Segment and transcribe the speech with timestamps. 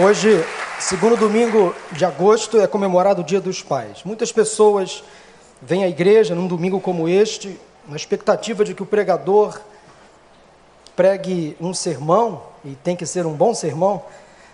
[0.00, 0.44] Hoje,
[0.78, 4.04] segundo domingo de agosto, é comemorado o Dia dos Pais.
[4.04, 5.02] Muitas pessoas
[5.60, 7.58] vêm à igreja num domingo como este,
[7.88, 9.60] na expectativa de que o pregador
[10.94, 14.00] pregue um sermão, e tem que ser um bom sermão,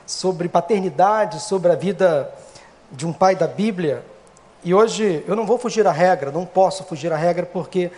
[0.07, 2.32] sobre paternidade, sobre a vida
[2.90, 4.02] de um pai da Bíblia.
[4.64, 7.90] E hoje eu não vou fugir à regra, não posso fugir à regra, porque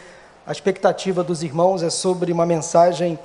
[0.44, 3.16] a expectativa dos irmãos é sobre uma mensagem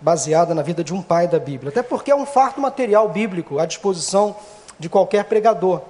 [0.00, 1.70] baseada na vida de um pai da Bíblia.
[1.70, 4.36] Até porque é um farto material bíblico à disposição
[4.78, 5.82] de qualquer pregador.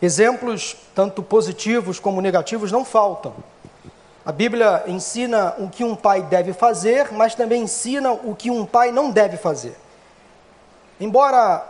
[0.00, 3.34] Exemplos, tanto positivos como negativos, não faltam.
[4.24, 8.66] A Bíblia ensina o que um pai deve fazer, mas também ensina o que um
[8.66, 9.76] pai não deve fazer.
[10.98, 11.64] Embora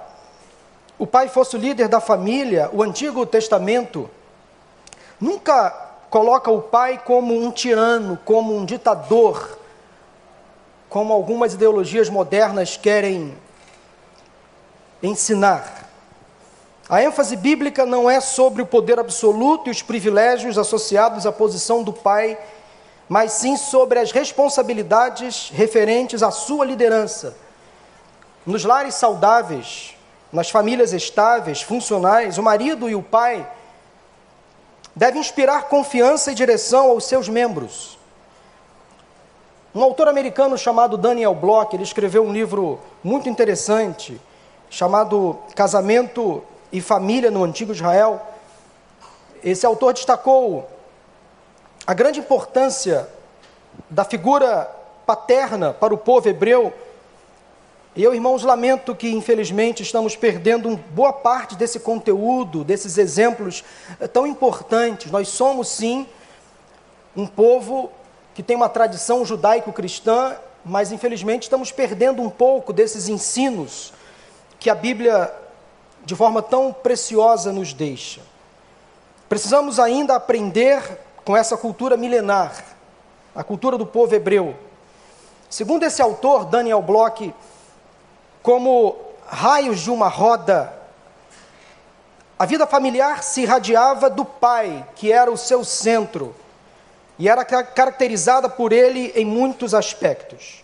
[0.98, 4.08] o pai fosse o líder da família, o Antigo Testamento
[5.20, 5.70] nunca
[6.08, 9.58] coloca o pai como um tirano, como um ditador,
[10.88, 13.36] como algumas ideologias modernas querem
[15.02, 15.86] ensinar.
[16.88, 21.83] A ênfase bíblica não é sobre o poder absoluto e os privilégios associados à posição
[21.83, 22.38] do pai,
[23.08, 27.36] mas sim sobre as responsabilidades referentes à sua liderança.
[28.44, 29.96] Nos lares saudáveis,
[30.33, 33.48] nas famílias estáveis, funcionais, o marido e o pai
[34.94, 37.95] devem inspirar confiança e direção aos seus membros.
[39.77, 44.18] Um autor americano chamado Daniel Block, ele escreveu um livro muito interessante
[44.70, 48.18] chamado Casamento e Família no Antigo Israel.
[49.44, 50.66] Esse autor destacou
[51.86, 53.06] a grande importância
[53.91, 54.64] da figura
[55.05, 56.72] paterna para o povo hebreu.
[57.94, 63.62] E eu, irmãos, lamento que, infelizmente, estamos perdendo boa parte desse conteúdo, desses exemplos
[64.11, 65.11] tão importantes.
[65.12, 66.06] Nós somos, sim,
[67.14, 67.90] um povo
[68.37, 73.95] que tem uma tradição judaico-cristã, mas infelizmente estamos perdendo um pouco desses ensinos
[74.61, 75.33] que a Bíblia,
[76.05, 78.20] de forma tão preciosa, nos deixa.
[79.27, 82.63] Precisamos ainda aprender com essa cultura milenar,
[83.35, 84.55] a cultura do povo hebreu.
[85.48, 87.33] Segundo esse autor, Daniel Bloch,
[88.42, 88.96] como
[89.27, 90.75] raios de uma roda,
[92.39, 96.36] a vida familiar se irradiava do pai, que era o seu centro
[97.18, 100.62] e era caracterizada por ele em muitos aspectos.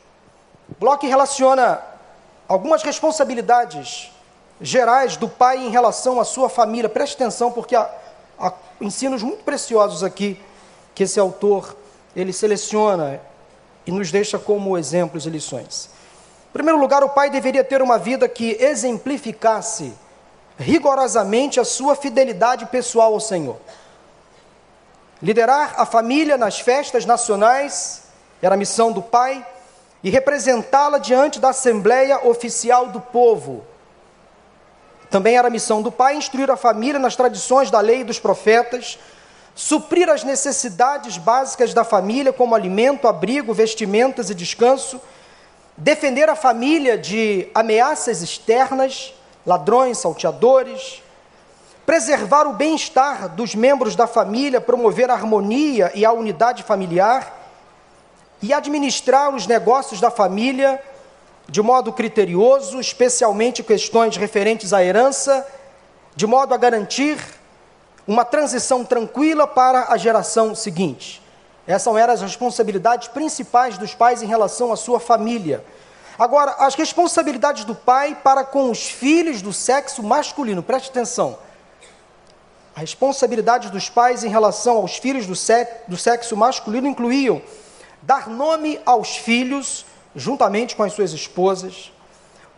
[0.78, 1.80] Bloch relaciona
[2.46, 4.10] algumas responsabilidades
[4.60, 6.88] gerais do pai em relação à sua família.
[6.88, 7.90] Preste atenção, porque há,
[8.38, 10.38] há ensinos muito preciosos aqui
[10.94, 11.76] que esse autor
[12.14, 13.20] ele seleciona
[13.86, 15.88] e nos deixa como exemplos e lições.
[16.50, 19.94] Em primeiro lugar, o pai deveria ter uma vida que exemplificasse
[20.58, 23.56] rigorosamente a sua fidelidade pessoal ao Senhor.
[25.22, 28.03] Liderar a família nas festas nacionais
[28.43, 29.47] era a missão do pai
[30.03, 33.65] e representá-la diante da Assembleia Oficial do Povo.
[35.09, 38.19] Também era a missão do pai instruir a família nas tradições da lei e dos
[38.19, 38.99] profetas,
[39.55, 45.00] suprir as necessidades básicas da família, como alimento, abrigo, vestimentas e descanso,
[45.77, 49.15] defender a família de ameaças externas,
[49.47, 51.01] ladrões, salteadores,
[51.87, 57.41] preservar o bem-estar dos membros da família, promover a harmonia e a unidade familiar
[58.41, 60.81] e administrar os negócios da família
[61.48, 65.47] de modo criterioso, especialmente questões referentes à herança,
[66.15, 67.19] de modo a garantir
[68.06, 71.20] uma transição tranquila para a geração seguinte.
[71.66, 75.64] Essas eram as responsabilidades principais dos pais em relação à sua família.
[76.19, 81.38] Agora, as responsabilidades do pai para com os filhos do sexo masculino, preste atenção
[82.75, 87.43] a responsabilidade dos pais em relação aos filhos do, sexo masculino incluíam
[88.00, 89.84] dar nome aos filhos,
[90.16, 91.93] juntamente com as suas esposas,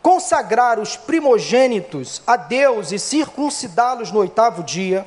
[0.01, 5.07] consagrar os primogênitos a Deus e circuncidá-los no oitavo dia,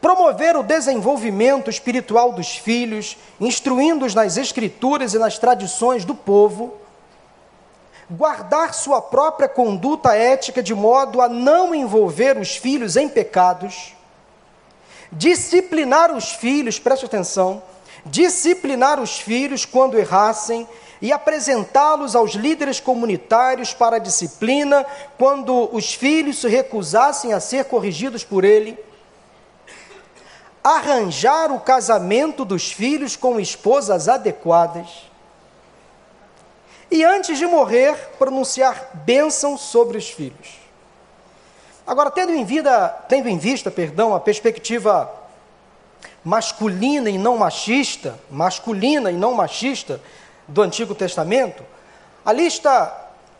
[0.00, 6.74] promover o desenvolvimento espiritual dos filhos, instruindo-os nas escrituras e nas tradições do povo,
[8.08, 13.95] guardar sua própria conduta ética de modo a não envolver os filhos em pecados,
[15.12, 17.62] disciplinar os filhos, preste atenção,
[18.04, 20.66] disciplinar os filhos quando errassem
[21.00, 24.86] e apresentá-los aos líderes comunitários para disciplina
[25.18, 28.78] quando os filhos se recusassem a ser corrigidos por ele,
[30.62, 35.06] arranjar o casamento dos filhos com esposas adequadas
[36.90, 40.65] e antes de morrer pronunciar bênção sobre os filhos.
[41.86, 45.12] Agora, tendo em, vida, tendo em vista, perdão, a perspectiva
[46.24, 50.00] masculina e não machista, masculina e não machista
[50.48, 51.62] do Antigo Testamento,
[52.24, 52.92] a lista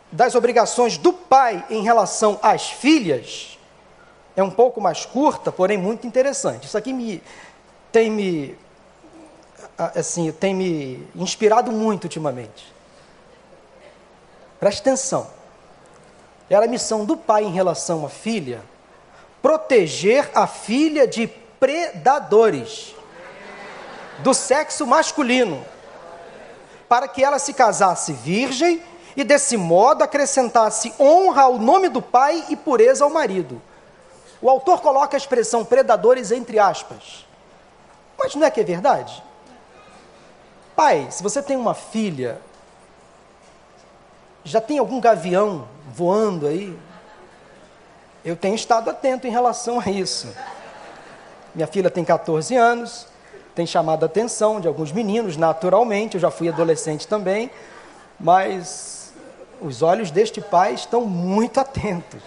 [0.09, 3.59] das obrigações do pai em relação às filhas
[4.37, 6.67] é um pouco mais curta, porém muito interessante.
[6.67, 7.21] Isso aqui me
[7.91, 8.57] tem me
[9.77, 12.73] assim, tem me inspirado muito ultimamente.
[14.59, 15.36] Preste atenção.
[16.49, 18.61] Era a missão do pai em relação à filha
[19.41, 21.27] proteger a filha de
[21.59, 22.95] predadores
[24.19, 25.63] do sexo masculino,
[26.89, 28.81] para que ela se casasse virgem
[29.15, 33.61] e desse modo acrescentasse honra ao nome do pai e pureza ao marido.
[34.41, 37.25] O autor coloca a expressão predadores entre aspas.
[38.17, 39.23] Mas não é que é verdade?
[40.75, 42.39] Pai, se você tem uma filha,
[44.43, 45.67] já tem algum gavião
[45.97, 46.77] voando aí?
[48.23, 50.27] Eu tenho estado atento em relação a isso.
[51.55, 53.07] Minha filha tem 14 anos,
[53.55, 57.49] tem chamado a atenção de alguns meninos, naturalmente, eu já fui adolescente também,
[58.19, 59.11] mas
[59.59, 62.21] os olhos deste pai estão muito atentos.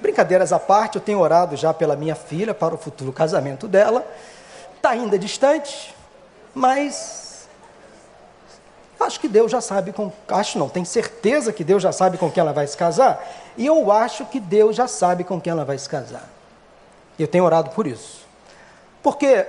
[0.00, 4.06] Brincadeiras à parte, eu tenho orado já pela minha filha para o futuro casamento dela.
[4.76, 5.94] Está ainda distante,
[6.54, 7.25] mas
[9.00, 10.10] acho que Deus já sabe com.
[10.28, 13.24] Acho não, tenho certeza que Deus já sabe com quem ela vai se casar.
[13.56, 16.28] E eu acho que Deus já sabe com quem ela vai se casar.
[17.18, 18.26] Eu tenho orado por isso.
[19.02, 19.46] Porque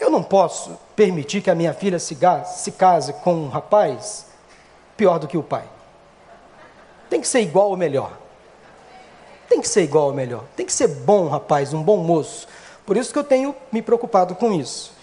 [0.00, 2.16] eu não posso permitir que a minha filha se,
[2.46, 4.26] se case com um rapaz
[4.96, 5.64] pior do que o pai.
[7.08, 8.12] Tem que ser igual ou melhor.
[9.48, 10.44] Tem que ser igual ou melhor.
[10.56, 12.48] Tem que ser bom, rapaz, um bom moço.
[12.84, 14.95] Por isso que eu tenho me preocupado com isso.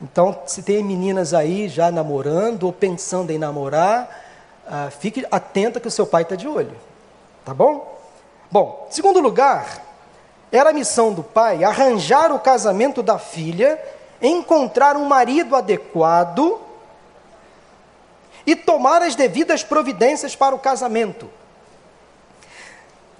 [0.00, 4.08] Então, se tem meninas aí já namorando ou pensando em namorar,
[4.66, 6.76] uh, fique atenta que o seu pai está de olho.
[7.44, 7.98] Tá bom?
[8.50, 9.84] Bom, segundo lugar,
[10.52, 13.78] era a missão do pai arranjar o casamento da filha,
[14.22, 16.60] encontrar um marido adequado
[18.46, 21.28] e tomar as devidas providências para o casamento.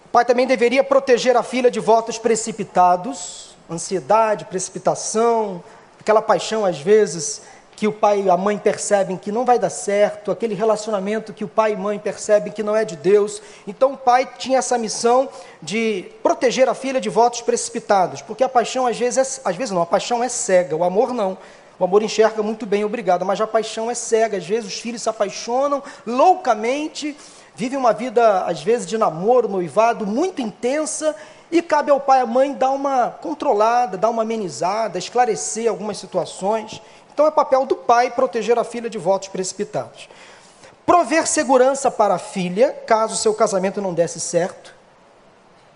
[0.07, 5.63] O pai também deveria proteger a filha de votos precipitados, ansiedade, precipitação,
[6.01, 7.43] aquela paixão às vezes
[7.79, 11.45] que o pai e a mãe percebem que não vai dar certo, aquele relacionamento que
[11.45, 13.41] o pai e mãe percebem que não é de Deus.
[13.69, 15.29] Então o pai tinha essa missão
[15.63, 19.71] de proteger a filha de votos precipitados, porque a paixão às vezes, é, às vezes
[19.71, 21.39] não, a paixão é cega, o amor não.
[21.79, 24.39] O amor enxerga muito bem, obrigado, mas a paixão é cega.
[24.39, 27.17] Às vezes os filhos se apaixonam loucamente,
[27.55, 31.15] vivem uma vida, às vezes, de namoro, noivado, muito intensa,
[31.51, 35.99] e cabe ao pai e à mãe dar uma controlada, dar uma amenizada, esclarecer algumas
[35.99, 36.83] situações.
[37.13, 40.09] Então é papel do pai proteger a filha de votos precipitados.
[40.85, 44.79] Prover segurança para a filha, caso seu casamento não desse certo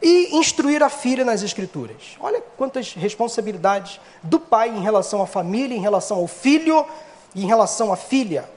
[0.02, 2.16] e instruir a filha nas escrituras.
[2.18, 6.84] Olha quantas responsabilidades do pai em relação à família, em relação ao filho
[7.34, 8.48] e em relação à filha.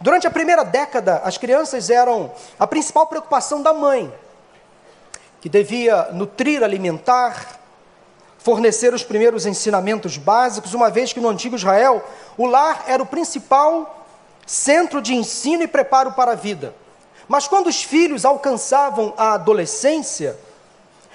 [0.00, 4.12] Durante a primeira década, as crianças eram a principal preocupação da mãe,
[5.46, 7.60] que devia nutrir, alimentar,
[8.36, 12.04] fornecer os primeiros ensinamentos básicos, uma vez que no antigo Israel
[12.36, 14.04] o lar era o principal
[14.44, 16.74] centro de ensino e preparo para a vida.
[17.28, 20.36] Mas quando os filhos alcançavam a adolescência,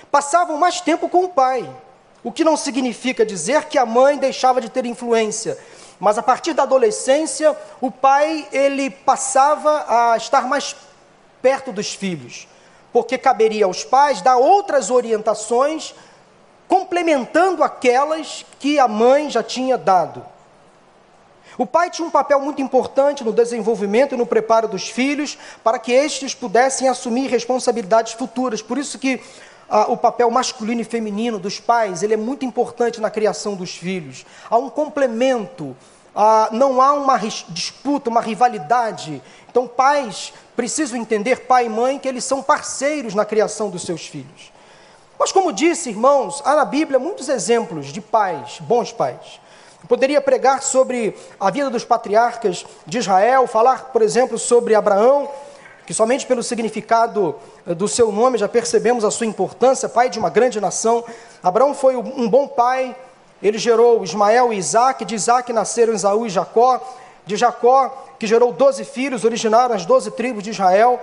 [0.10, 1.70] passavam mais tempo com o pai.
[2.24, 5.58] O que não significa dizer que a mãe deixava de ter influência,
[6.00, 10.74] mas a partir da adolescência, o pai ele passava a estar mais
[11.42, 12.48] perto dos filhos,
[12.92, 15.94] porque caberia aos pais dar outras orientações
[16.68, 20.26] complementando aquelas que a mãe já tinha dado.
[21.58, 25.78] O pai tinha um papel muito importante no desenvolvimento e no preparo dos filhos, para
[25.78, 28.62] que estes pudessem assumir responsabilidades futuras.
[28.62, 29.22] Por isso que
[29.70, 33.76] ah, o papel masculino e feminino dos pais, ele é muito importante na criação dos
[33.76, 34.26] filhos.
[34.50, 35.76] Há um complemento,
[36.16, 37.18] ah, não há uma
[37.50, 39.22] disputa, uma rivalidade.
[39.50, 44.06] Então, pais precisam entender, pai e mãe, que eles são parceiros na criação dos seus
[44.06, 44.52] filhos.
[45.18, 49.40] Mas, como disse, irmãos, há na Bíblia muitos exemplos de pais, bons pais.
[49.82, 55.30] Eu poderia pregar sobre a vida dos patriarcas de Israel, falar, por exemplo, sobre Abraão,
[55.86, 60.20] que somente pelo significado eh, do seu nome já percebemos a sua importância, pai de
[60.20, 61.04] uma grande nação.
[61.42, 62.96] Abraão foi um bom pai,
[63.42, 66.80] ele gerou Ismael e Isaac, de Isaac nasceram Esaú e Jacó,
[67.26, 71.00] de Jacó, que gerou doze filhos, originaram as doze tribos de Israel.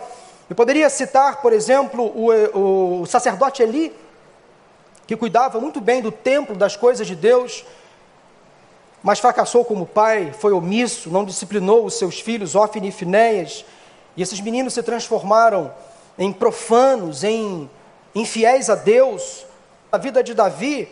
[0.49, 3.95] Eu poderia citar, por exemplo, o, o sacerdote Eli,
[5.07, 7.65] que cuidava muito bem do templo, das coisas de Deus,
[9.03, 13.65] mas fracassou como pai, foi omisso, não disciplinou os seus filhos, Ofni e Finéias,
[14.17, 15.73] e esses meninos se transformaram
[16.19, 17.71] em profanos, em
[18.15, 19.47] infiéis a Deus.
[19.91, 20.89] A vida de Davi,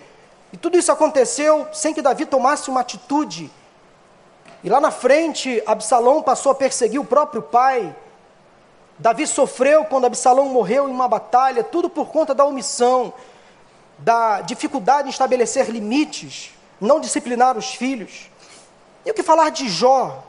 [0.52, 3.50] e tudo isso aconteceu sem que Davi tomasse uma atitude.
[4.62, 7.94] E lá na frente, Absalão passou a perseguir o próprio pai.
[8.98, 13.12] Davi sofreu quando Absalão morreu em uma batalha, tudo por conta da omissão,
[13.98, 18.30] da dificuldade em estabelecer limites, não disciplinar os filhos.
[19.04, 20.24] E o que falar de Jó?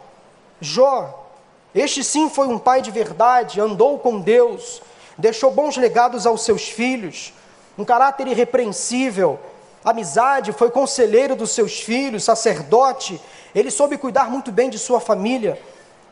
[0.60, 1.28] Jó,
[1.74, 4.82] este sim foi um pai de verdade, andou com Deus,
[5.18, 7.34] deixou bons legados aos seus filhos,
[7.78, 9.40] um caráter irrepreensível,
[9.90, 13.22] amizade, foi conselheiro dos seus filhos, sacerdote,
[13.54, 15.60] ele soube cuidar muito bem de sua família.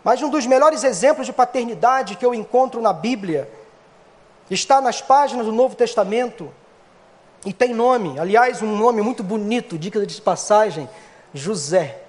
[0.04, 3.50] Mas um dos melhores exemplos de paternidade que eu encontro na Bíblia
[4.50, 6.52] está nas páginas do Novo Testamento
[7.46, 10.90] e tem nome, aliás, um nome muito bonito, dica de passagem:
[11.34, 12.02] José.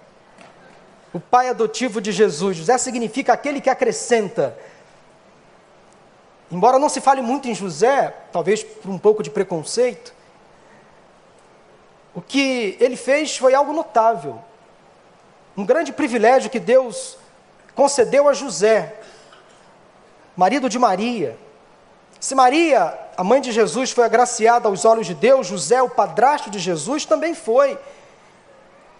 [1.12, 2.56] O pai adotivo de Jesus.
[2.56, 4.56] José significa aquele que acrescenta.
[6.50, 10.15] Embora não se fale muito em José, talvez por um pouco de preconceito,
[12.16, 14.38] o que ele fez foi algo notável.
[15.54, 17.18] Um grande privilégio que Deus
[17.75, 18.94] concedeu a José,
[20.35, 21.37] marido de Maria.
[22.18, 26.49] Se Maria, a mãe de Jesus, foi agraciada aos olhos de Deus, José, o padrasto
[26.49, 27.78] de Jesus, também foi.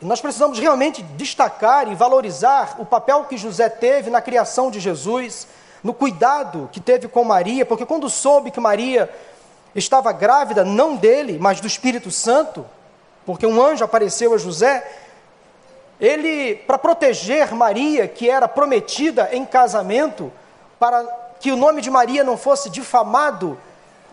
[0.03, 4.79] E nós precisamos realmente destacar e valorizar o papel que José teve na criação de
[4.79, 5.49] Jesus,
[5.83, 9.11] no cuidado que teve com Maria, porque quando soube que Maria
[9.75, 12.67] estava grávida, não dele, mas do Espírito Santo,
[13.27, 14.89] porque um anjo apareceu a José,
[16.01, 20.33] ele, para proteger Maria, que era prometida em casamento,
[20.79, 21.05] para
[21.41, 23.59] que o nome de Maria não fosse difamado,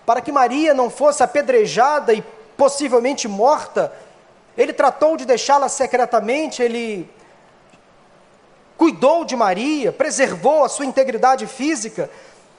[0.04, 2.24] para que Maria não fosse apedrejada e
[2.58, 3.94] possivelmente morta,
[4.58, 7.10] ele tratou de deixá-la secretamente, ele
[8.76, 12.10] cuidou de Maria, preservou a sua integridade física,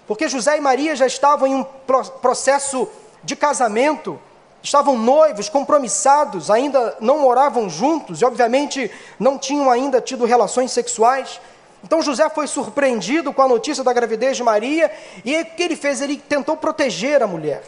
[0.06, 2.88] porque José e Maria já estavam em um processo
[3.22, 4.20] de casamento
[4.64, 8.90] estavam noivos, compromissados, ainda não moravam juntos e, obviamente,
[9.20, 11.38] não tinham ainda tido relações sexuais.
[11.82, 14.90] Então José foi surpreendido com a notícia da gravidez de Maria
[15.22, 16.00] e o que ele fez?
[16.00, 17.62] Ele tentou proteger a mulher,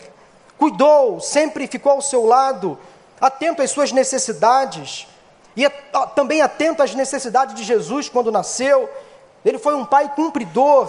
[0.57, 2.79] cuidou, sempre ficou ao seu lado,
[3.21, 5.07] atento às suas necessidades
[5.55, 5.69] e
[6.15, 8.89] também atento às necessidades de Jesus quando nasceu.
[9.45, 10.89] Ele foi um pai cumpridor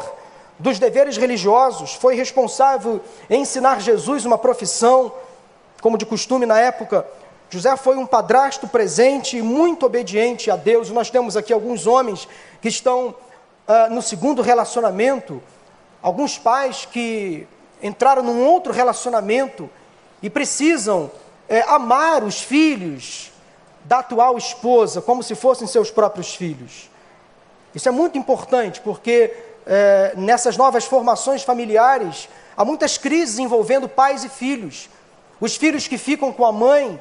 [0.58, 5.12] dos deveres religiosos, foi responsável em ensinar Jesus uma profissão
[5.82, 7.06] como de costume na época,
[7.50, 10.90] José foi um padrasto presente e muito obediente a Deus.
[10.90, 12.28] Nós temos aqui alguns homens
[12.62, 13.16] que estão
[13.68, 15.42] uh, no segundo relacionamento,
[16.02, 17.48] alguns pais que
[17.82, 19.70] entraram num outro relacionamento
[20.22, 21.12] e precisam
[21.48, 23.32] é, amar os filhos
[23.86, 26.90] da atual esposa como se fossem seus próprios filhos.
[27.74, 29.34] Isso é muito importante porque
[29.66, 34.90] é, nessas novas formações familiares há muitas crises envolvendo pais e filhos.
[35.40, 37.00] Os filhos que ficam com a mãe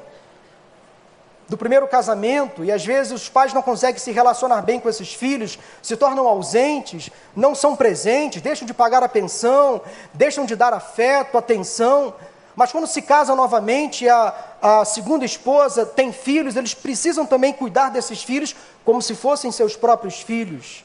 [1.48, 5.14] do primeiro casamento, e às vezes os pais não conseguem se relacionar bem com esses
[5.14, 9.80] filhos, se tornam ausentes, não são presentes, deixam de pagar a pensão,
[10.12, 12.14] deixam de dar afeto, atenção.
[12.56, 17.90] Mas quando se casam novamente, a, a segunda esposa tem filhos, eles precisam também cuidar
[17.90, 20.84] desses filhos como se fossem seus próprios filhos.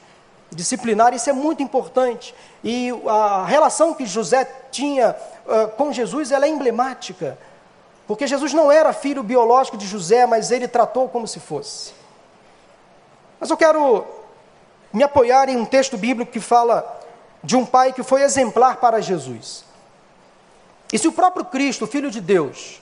[0.50, 2.34] Disciplinar, isso é muito importante.
[2.62, 7.38] E a relação que José tinha uh, com Jesus, ela é emblemática.
[8.06, 11.92] Porque Jesus não era filho biológico de José, mas ele tratou como se fosse.
[13.38, 14.06] Mas eu quero
[14.92, 17.00] me apoiar em um texto bíblico que fala
[17.42, 19.64] de um pai que foi exemplar para Jesus.
[20.92, 22.80] E se o próprio Cristo, filho de Deus,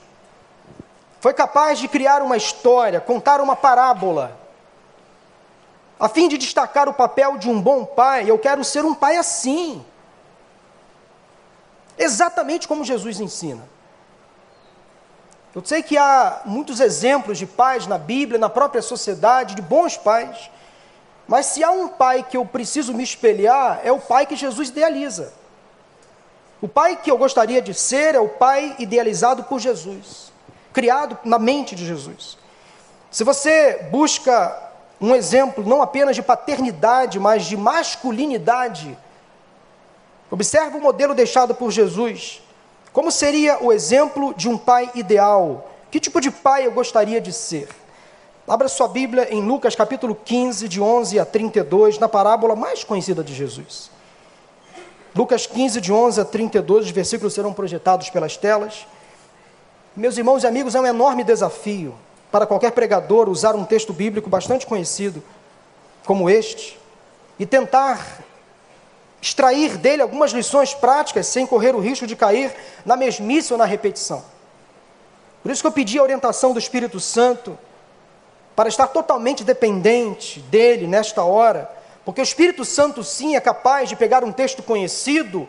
[1.19, 4.37] foi capaz de criar uma história, contar uma parábola,
[5.99, 9.17] a fim de destacar o papel de um bom pai, eu quero ser um pai
[9.17, 9.85] assim.
[12.03, 13.63] Exatamente como Jesus ensina.
[15.53, 19.97] Eu sei que há muitos exemplos de pais na Bíblia, na própria sociedade, de bons
[19.97, 20.49] pais,
[21.27, 24.69] mas se há um pai que eu preciso me espelhar, é o pai que Jesus
[24.69, 25.33] idealiza.
[26.61, 30.31] O pai que eu gostaria de ser é o pai idealizado por Jesus,
[30.71, 32.37] criado na mente de Jesus.
[33.09, 38.97] Se você busca um exemplo não apenas de paternidade, mas de masculinidade.
[40.31, 42.41] Observe o modelo deixado por Jesus.
[42.93, 45.69] Como seria o exemplo de um pai ideal?
[45.91, 47.67] Que tipo de pai eu gostaria de ser?
[48.47, 53.21] Abra sua Bíblia em Lucas capítulo 15, de 11 a 32, na parábola mais conhecida
[53.21, 53.91] de Jesus.
[55.13, 58.87] Lucas 15, de 11 a 32, os versículos serão projetados pelas telas.
[59.95, 61.93] Meus irmãos e amigos, é um enorme desafio
[62.31, 65.21] para qualquer pregador usar um texto bíblico bastante conhecido
[66.05, 66.79] como este
[67.37, 68.23] e tentar
[69.21, 73.65] extrair dele algumas lições práticas sem correr o risco de cair na mesmice ou na
[73.65, 74.23] repetição.
[75.43, 77.57] Por isso que eu pedi a orientação do Espírito Santo
[78.55, 81.69] para estar totalmente dependente dele nesta hora,
[82.03, 85.47] Porque o Espírito Santo, sim, é capaz de pegar um texto conhecido,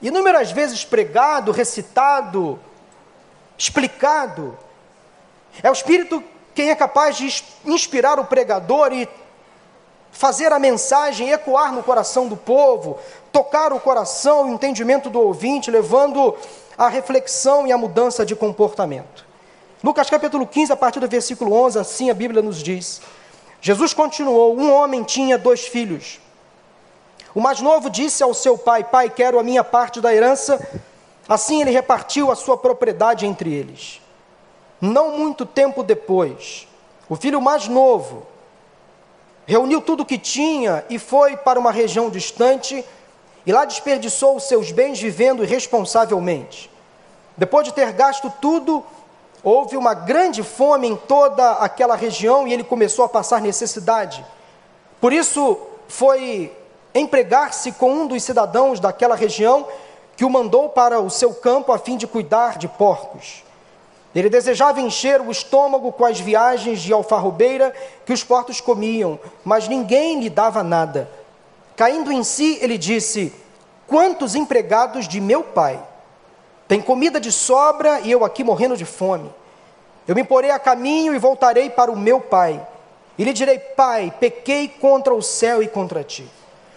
[0.00, 2.60] inúmeras vezes pregado, recitado,
[3.58, 4.56] explicado.
[5.62, 6.22] É o Espírito
[6.54, 9.08] quem é capaz de inspirar o pregador e
[10.12, 12.98] fazer a mensagem ecoar no coração do povo,
[13.32, 16.36] tocar o coração e o entendimento do ouvinte, levando
[16.76, 19.26] a reflexão e a mudança de comportamento.
[19.82, 23.00] Lucas capítulo 15, a partir do versículo 11, assim a Bíblia nos diz:
[23.60, 26.20] Jesus continuou: Um homem tinha dois filhos.
[27.34, 30.60] O mais novo disse ao seu pai: Pai, quero a minha parte da herança.
[31.26, 34.00] Assim ele repartiu a sua propriedade entre eles.
[34.80, 36.68] Não muito tempo depois,
[37.08, 38.26] o filho mais novo
[39.46, 42.84] reuniu tudo o que tinha e foi para uma região distante
[43.44, 46.70] e lá desperdiçou os seus bens vivendo irresponsavelmente.
[47.36, 48.84] Depois de ter gasto tudo,
[49.42, 54.24] houve uma grande fome em toda aquela região e ele começou a passar necessidade.
[55.00, 55.58] Por isso,
[55.88, 56.56] foi
[56.94, 59.66] empregar-se com um dos cidadãos daquela região
[60.16, 63.42] que o mandou para o seu campo a fim de cuidar de porcos.
[64.14, 69.68] Ele desejava encher o estômago com as viagens de alfarrobeira que os porcos comiam, mas
[69.68, 71.08] ninguém lhe dava nada.
[71.74, 73.32] Caindo em si, ele disse:
[73.86, 75.82] Quantos empregados de meu pai
[76.68, 79.32] têm comida de sobra e eu aqui morrendo de fome?
[80.06, 82.60] Eu me porei a caminho e voltarei para o meu pai.
[83.16, 86.28] E lhe direi: Pai, pequei contra o céu e contra ti.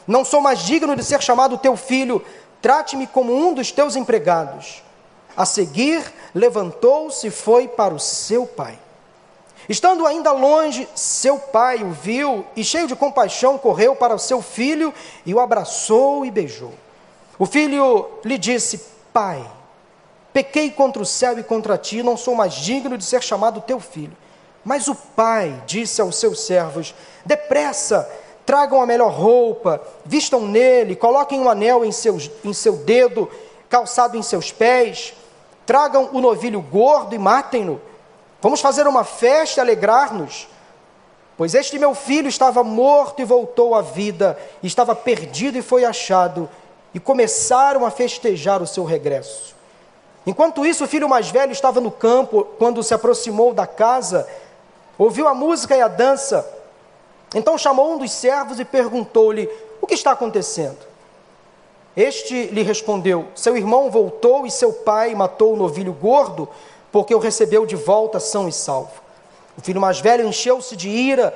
[0.08, 2.24] Não sou mais digno de ser chamado teu filho.
[2.62, 4.84] Trate-me como um dos teus empregados.
[5.36, 8.80] A seguir, levantou-se e foi para o seu pai.
[9.68, 14.42] Estando ainda longe, seu pai o viu e, cheio de compaixão, correu para o seu
[14.42, 14.94] filho
[15.26, 16.74] e o abraçou e beijou.
[17.40, 18.80] O filho lhe disse:
[19.12, 19.44] Pai,
[20.32, 23.80] pequei contra o céu e contra ti, não sou mais digno de ser chamado teu
[23.80, 24.16] filho.
[24.64, 26.94] Mas o pai disse aos seus servos:
[27.26, 28.10] Depressa,
[28.46, 33.30] tragam a melhor roupa, vistam nele, coloquem um anel em, seus, em seu dedo,
[33.68, 35.14] calçado em seus pés,
[35.66, 37.82] tragam o novilho gordo e matem-no
[38.46, 40.48] Vamos fazer uma festa e alegrar-nos,
[41.36, 46.48] pois este meu filho estava morto e voltou à vida, estava perdido e foi achado,
[46.94, 49.56] e começaram a festejar o seu regresso.
[50.28, 54.28] Enquanto isso, o filho mais velho estava no campo, quando se aproximou da casa,
[54.96, 56.48] ouviu a música e a dança.
[57.34, 59.50] Então chamou um dos servos e perguntou-lhe:
[59.82, 60.78] O que está acontecendo?
[61.96, 66.48] Este lhe respondeu: Seu irmão voltou e seu pai matou o novilho gordo
[66.92, 68.92] porque o recebeu de volta são e salvo.
[69.58, 71.34] O filho mais velho encheu-se de ira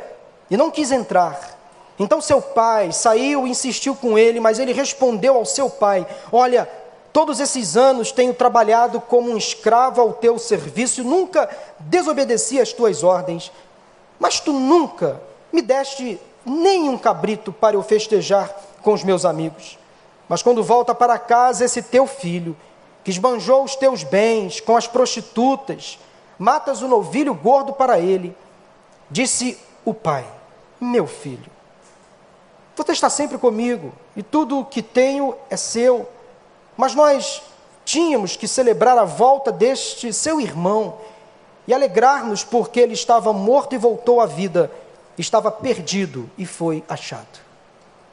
[0.49, 1.57] e não quis entrar.
[1.97, 6.69] Então seu pai saiu e insistiu com ele, mas ele respondeu ao seu pai: Olha,
[7.13, 13.03] todos esses anos tenho trabalhado como um escravo ao teu serviço, nunca desobedeci às tuas
[13.03, 13.51] ordens,
[14.19, 15.21] mas tu nunca
[15.53, 19.78] me deste nem um cabrito para eu festejar com os meus amigos.
[20.29, 22.55] Mas quando volta para casa esse teu filho,
[23.03, 25.97] que esbanjou os teus bens com as prostitutas,
[26.37, 28.37] matas o novilho gordo para ele.
[29.09, 30.25] Disse o pai:
[30.79, 31.51] Meu filho,
[32.75, 36.07] você está sempre comigo e tudo o que tenho é seu.
[36.77, 37.41] Mas nós
[37.83, 40.97] tínhamos que celebrar a volta deste seu irmão
[41.67, 44.71] e alegrar-nos porque ele estava morto e voltou à vida,
[45.17, 47.39] estava perdido e foi achado.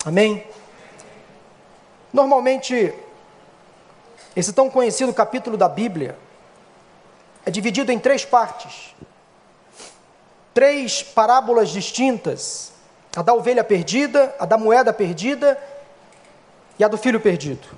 [0.05, 0.45] Amém?
[2.17, 2.95] Normalmente,
[4.35, 6.19] esse tão conhecido capítulo da Bíblia
[7.45, 8.95] é dividido em três partes.
[10.55, 12.73] Três parábolas distintas:
[13.15, 15.63] a da ovelha perdida, a da moeda perdida
[16.79, 17.69] e a do filho perdido.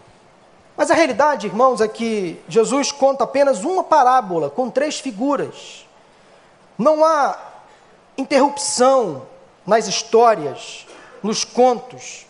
[0.77, 5.85] Mas a realidade, irmãos, é que Jesus conta apenas uma parábola com três figuras.
[6.79, 7.37] Não há
[8.17, 9.27] interrupção
[9.67, 10.87] nas histórias,
[11.25, 12.28] nos contos.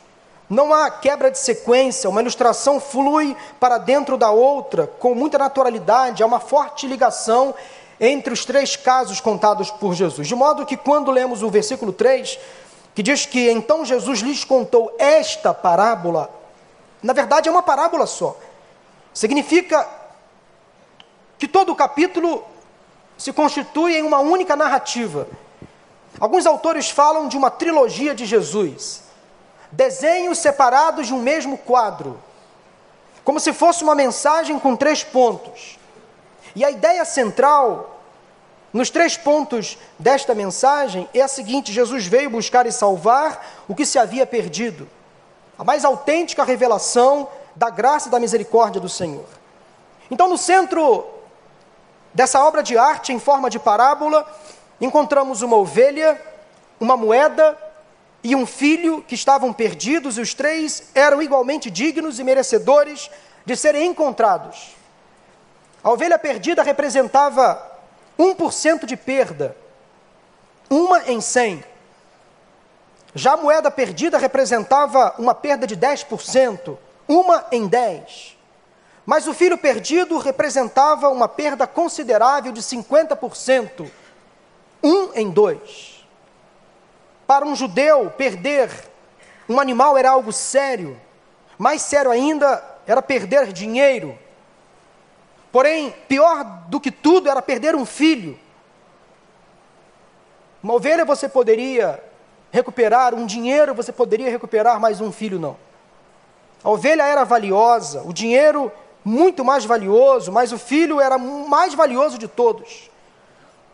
[0.48, 6.22] Não há quebra de sequência, uma ilustração flui para dentro da outra com muita naturalidade,
[6.22, 7.54] há uma forte ligação
[8.00, 10.26] entre os três casos contados por Jesus.
[10.26, 12.38] De modo que quando lemos o versículo 3,
[12.94, 16.30] que diz que então Jesus lhes contou esta parábola,
[17.02, 18.34] na verdade é uma parábola só.
[19.12, 19.86] Significa
[21.38, 22.42] que todo o capítulo
[23.18, 25.28] se constitui em uma única narrativa.
[26.18, 29.07] Alguns autores falam de uma trilogia de Jesus
[29.70, 32.20] desenhos separados de um mesmo quadro,
[33.24, 35.78] como se fosse uma mensagem com três pontos.
[36.56, 38.00] E a ideia central,
[38.72, 43.84] nos três pontos desta mensagem, é a seguinte: Jesus veio buscar e salvar o que
[43.84, 44.88] se havia perdido.
[45.58, 49.26] A mais autêntica revelação da graça e da misericórdia do Senhor.
[50.10, 51.04] Então, no centro
[52.14, 54.26] dessa obra de arte em forma de parábola,
[54.80, 56.20] encontramos uma ovelha,
[56.80, 57.58] uma moeda
[58.22, 63.10] e um filho que estavam perdidos, e os três eram igualmente dignos e merecedores
[63.44, 64.76] de serem encontrados.
[65.82, 67.60] A ovelha perdida representava
[68.18, 69.56] 1% de perda,
[70.68, 71.64] uma em 100.
[73.14, 76.76] Já a moeda perdida representava uma perda de 10%,
[77.06, 78.36] uma em 10.
[79.06, 83.90] Mas o filho perdido representava uma perda considerável de 50%,
[84.82, 85.97] um em dois.
[87.28, 88.70] Para um judeu, perder
[89.46, 90.98] um animal era algo sério.
[91.58, 94.18] Mais sério ainda era perder dinheiro.
[95.52, 98.38] Porém, pior do que tudo era perder um filho.
[100.62, 102.02] Uma ovelha você poderia
[102.50, 105.58] recuperar, um dinheiro você poderia recuperar, mas um filho não.
[106.64, 108.72] A ovelha era valiosa, o dinheiro
[109.04, 112.90] muito mais valioso, mas o filho era mais valioso de todos.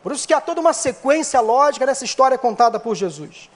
[0.05, 3.49] Por isso que há toda uma sequência lógica nessa história contada por Jesus.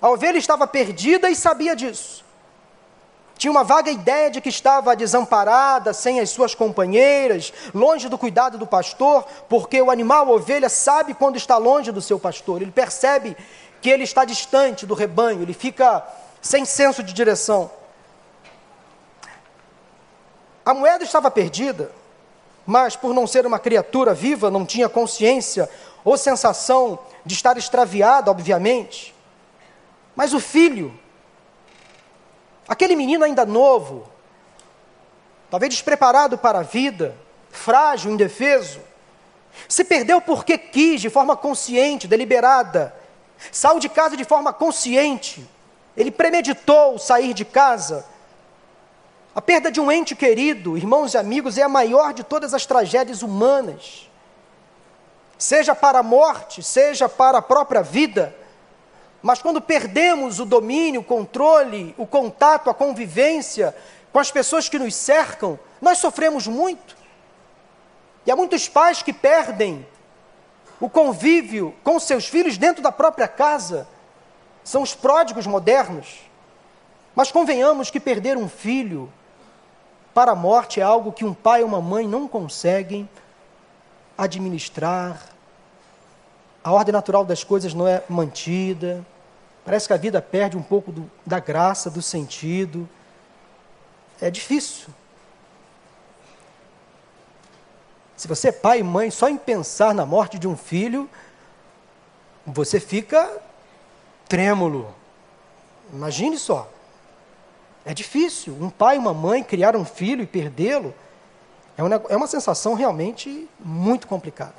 [0.00, 2.24] A ovelha estava perdida e sabia disso.
[3.36, 8.56] Tinha uma vaga ideia de que estava desamparada, sem as suas companheiras, longe do cuidado
[8.56, 12.62] do pastor, porque o animal, ovelha, sabe quando está longe do seu pastor.
[12.62, 13.36] Ele percebe
[13.82, 16.06] que ele está distante do rebanho, ele fica
[16.40, 17.68] sem senso de direção.
[20.64, 21.90] A moeda estava perdida,
[22.70, 25.70] mas por não ser uma criatura viva, não tinha consciência
[26.04, 29.14] ou sensação de estar extraviada, obviamente.
[30.14, 30.98] Mas o filho,
[32.66, 34.08] aquele menino ainda novo,
[35.50, 37.16] talvez despreparado para a vida,
[37.50, 38.80] frágil, indefeso,
[39.68, 42.94] se perdeu porque quis, de forma consciente, deliberada,
[43.52, 45.48] saiu de casa de forma consciente,
[45.96, 48.04] ele premeditou sair de casa
[49.38, 52.66] a perda de um ente querido, irmãos e amigos, é a maior de todas as
[52.66, 54.07] tragédias humanas.
[55.38, 58.34] Seja para a morte, seja para a própria vida.
[59.22, 63.74] Mas quando perdemos o domínio, o controle, o contato, a convivência
[64.12, 66.96] com as pessoas que nos cercam, nós sofremos muito.
[68.26, 69.86] E há muitos pais que perdem
[70.80, 73.86] o convívio com seus filhos dentro da própria casa.
[74.64, 76.20] São os pródigos modernos.
[77.14, 79.12] Mas convenhamos que perder um filho
[80.12, 83.08] para a morte é algo que um pai ou uma mãe não conseguem
[84.18, 85.22] administrar.
[86.64, 89.06] A ordem natural das coisas não é mantida.
[89.64, 92.88] Parece que a vida perde um pouco do, da graça, do sentido.
[94.20, 94.88] É difícil.
[98.16, 101.08] Se você é pai e mãe, só em pensar na morte de um filho,
[102.44, 103.40] você fica
[104.28, 104.92] trêmulo.
[105.92, 106.68] Imagine só.
[107.84, 108.56] É difícil.
[108.60, 110.92] Um pai e uma mãe criar um filho e perdê-lo
[111.78, 114.56] é, uma, é uma sensação realmente muito complicada.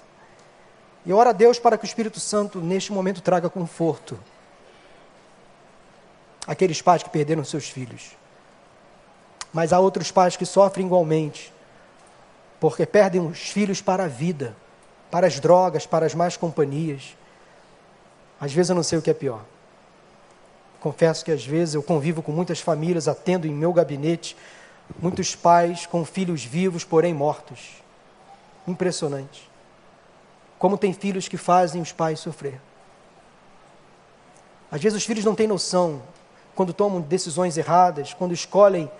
[1.06, 4.18] E ora a Deus para que o Espírito Santo, neste momento, traga conforto
[6.48, 8.12] àqueles pais que perderam seus filhos.
[9.52, 11.54] Mas há outros pais que sofrem igualmente,
[12.58, 14.56] porque perdem os filhos para a vida,
[15.12, 17.18] para as drogas, para as más companhias.
[18.40, 19.42] Às vezes eu não sei o que é pior.
[20.80, 24.38] Confesso que às vezes eu convivo com muitas famílias, atendo em meu gabinete
[25.02, 27.82] muitos pais com filhos vivos, porém mortos.
[28.68, 29.50] Impressionante.
[30.58, 32.60] Como tem filhos que fazem os pais sofrer.
[34.72, 36.02] Às vezes os filhos não têm noção
[36.56, 38.92] quando tomam decisões erradas, quando escolhem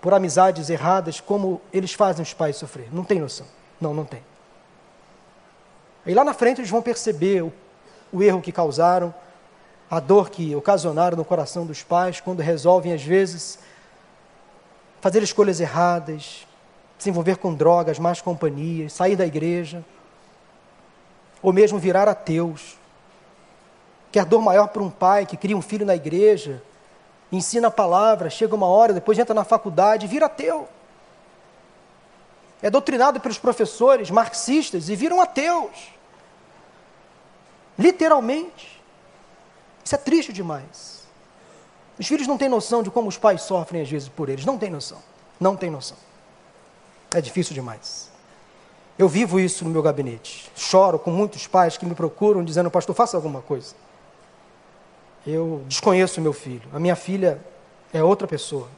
[0.00, 2.88] por amizades erradas, como eles fazem os pais sofrer.
[2.92, 3.46] Não tem noção.
[3.80, 4.22] Não, não tem.
[6.06, 7.52] E lá na frente eles vão perceber o,
[8.12, 9.14] o erro que causaram,
[9.90, 13.58] a dor que ocasionaram no coração dos pais quando resolvem, às vezes,
[15.06, 16.44] fazer escolhas erradas,
[16.98, 19.84] se envolver com drogas, más companhias, sair da igreja,
[21.40, 22.76] ou mesmo virar ateus.
[24.10, 26.60] Quer dor maior para um pai que cria um filho na igreja,
[27.30, 30.68] ensina a palavra, chega uma hora, depois entra na faculdade e vira ateu.
[32.60, 35.92] É doutrinado pelos professores marxistas e viram ateus.
[37.78, 38.82] Literalmente.
[39.84, 40.95] Isso é triste demais.
[41.98, 44.44] Os filhos não têm noção de como os pais sofrem às vezes por eles.
[44.44, 44.98] Não têm noção.
[45.40, 45.96] Não têm noção.
[47.14, 48.10] É difícil demais.
[48.98, 50.50] Eu vivo isso no meu gabinete.
[50.54, 53.74] Choro com muitos pais que me procuram dizendo, pastor, faça alguma coisa.
[55.26, 56.68] Eu desconheço meu filho.
[56.72, 57.40] A minha filha
[57.92, 58.68] é outra pessoa.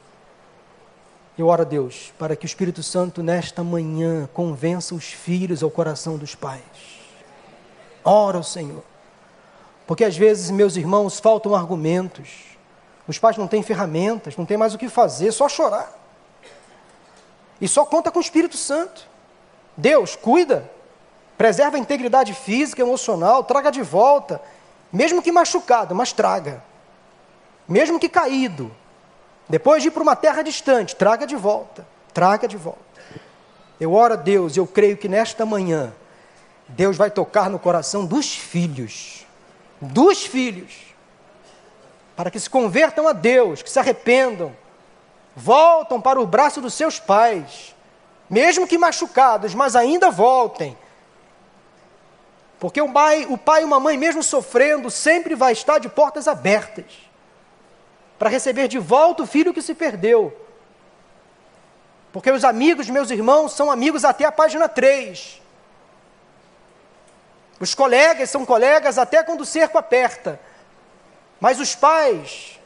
[1.37, 5.71] Eu oro a Deus para que o Espírito Santo, nesta manhã, convença os filhos ao
[5.71, 6.61] coração dos pais.
[8.03, 8.83] Ora ao Senhor.
[9.87, 12.48] Porque às vezes, meus irmãos, faltam argumentos.
[13.09, 15.91] Os pais não têm ferramentas, não têm mais o que fazer, só chorar.
[17.59, 19.07] E só conta com o Espírito Santo.
[19.75, 20.69] Deus, cuida,
[21.35, 24.39] preserva a integridade física, emocional, traga de volta,
[24.93, 26.63] mesmo que machucado, mas traga.
[27.67, 28.71] mesmo que caído,
[29.47, 32.79] depois de ir para uma terra distante, traga de volta, traga de volta.
[33.79, 35.91] Eu oro a Deus, eu creio que nesta manhã,
[36.67, 39.25] Deus vai tocar no coração dos filhos,
[39.81, 40.88] dos filhos,
[42.19, 44.53] para que se convertam a Deus, que se arrependam,
[45.33, 47.73] voltam para o braço dos seus pais,
[48.29, 50.77] mesmo que machucados, mas ainda voltem.
[52.59, 56.27] Porque o pai, o pai e uma mãe, mesmo sofrendo, sempre vai estar de portas
[56.27, 56.87] abertas
[58.17, 60.37] para receber de volta o filho que se perdeu.
[62.11, 65.41] Porque os amigos, meus irmãos, são amigos até a página 3.
[67.61, 70.48] Os colegas são colegas até quando o cerco aperta.
[71.39, 72.59] Mas os pais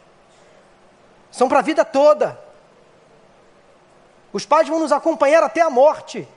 [1.31, 2.39] são para a vida toda.
[4.31, 6.27] Os pais vão nos acompanhar até a morte.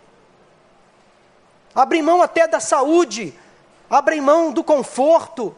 [1.74, 3.34] Abrem mão até da saúde,
[3.88, 5.56] abrem mão do conforto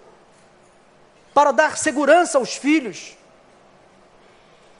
[1.32, 3.16] para dar segurança aos filhos.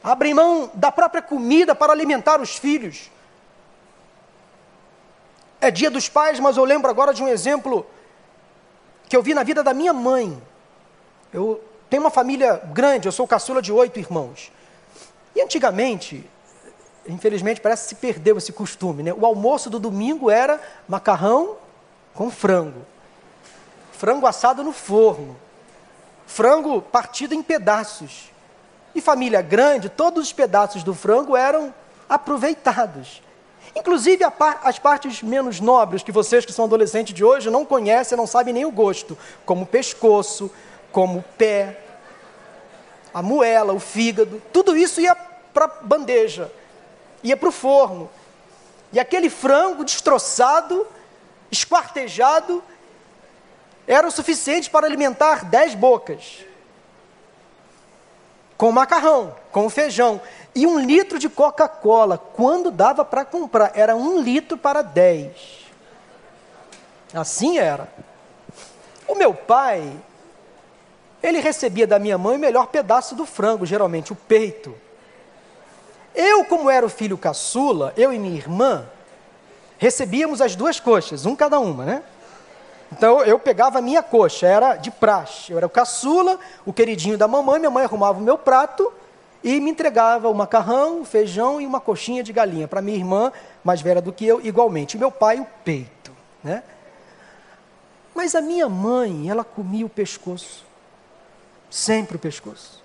[0.02, 3.10] Abrem mão da própria comida para alimentar os filhos.
[5.60, 7.84] É dia dos pais, mas eu lembro agora de um exemplo
[9.08, 10.40] que eu vi na vida da minha mãe.
[11.32, 14.52] Eu tenho uma família grande, eu sou caçula de oito irmãos.
[15.34, 16.28] E antigamente,
[17.06, 19.12] infelizmente parece que se perdeu esse costume, né?
[19.12, 21.56] O almoço do domingo era macarrão
[22.14, 22.84] com frango.
[23.92, 25.36] Frango assado no forno.
[26.26, 28.30] Frango partido em pedaços.
[28.94, 31.72] E família grande, todos os pedaços do frango eram
[32.08, 33.22] aproveitados.
[33.74, 34.24] Inclusive
[34.62, 38.52] as partes menos nobres que vocês que são adolescentes de hoje não conhecem, não sabem
[38.52, 40.50] nem o gosto, como pescoço,
[40.92, 41.78] como o pé,
[43.12, 46.50] a moela, o fígado, tudo isso ia para a bandeja,
[47.22, 48.10] ia para o forno.
[48.92, 50.86] E aquele frango destroçado,
[51.50, 52.62] esquartejado,
[53.86, 56.44] era o suficiente para alimentar dez bocas.
[58.56, 60.20] Com macarrão, com feijão
[60.54, 62.18] e um litro de Coca-Cola.
[62.18, 63.72] Quando dava para comprar?
[63.74, 65.66] Era um litro para dez.
[67.14, 67.88] Assim era.
[69.06, 69.90] O meu pai,
[71.22, 74.74] ele recebia da minha mãe o melhor pedaço do frango, geralmente o peito.
[76.14, 78.86] Eu, como era o filho caçula, eu e minha irmã,
[79.78, 82.02] recebíamos as duas coxas, um cada uma, né?
[82.90, 85.52] Então eu pegava a minha coxa, era de praxe.
[85.52, 88.92] Eu era o caçula, o queridinho da mamãe, minha mãe arrumava o meu prato
[89.42, 93.32] e me entregava o macarrão, o feijão e uma coxinha de galinha para minha irmã,
[93.62, 94.96] mais velha do que eu, igualmente.
[94.96, 96.10] E meu pai, o peito.
[96.42, 96.62] Né?
[98.14, 100.67] Mas a minha mãe, ela comia o pescoço.
[101.70, 102.82] Sempre o pescoço.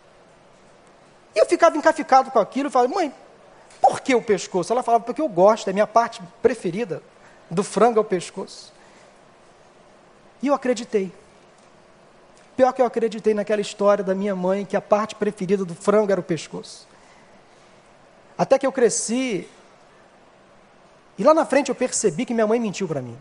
[1.35, 3.13] E eu ficava encaficado com aquilo e falava, mãe,
[3.81, 4.71] por que o pescoço?
[4.71, 7.01] Ela falava, porque eu gosto, é minha parte preferida
[7.49, 8.71] do frango é o pescoço.
[10.41, 11.11] E eu acreditei.
[12.55, 16.11] Pior que eu acreditei naquela história da minha mãe que a parte preferida do frango
[16.11, 16.87] era o pescoço.
[18.37, 19.47] Até que eu cresci
[21.17, 23.17] e lá na frente eu percebi que minha mãe mentiu para mim.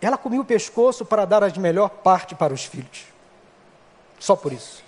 [0.00, 3.06] Ela comia o pescoço para dar a melhor parte para os filhos.
[4.18, 4.84] Só por isso.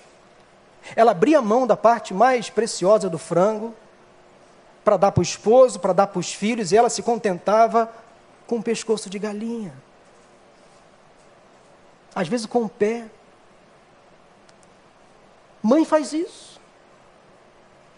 [0.96, 3.74] Ela abria mão da parte mais preciosa do frango
[4.84, 7.90] para dar para o esposo, para dar para os filhos, e ela se contentava
[8.46, 9.72] com o pescoço de galinha
[12.18, 13.06] às vezes com o pé.
[15.62, 16.60] Mãe faz isso.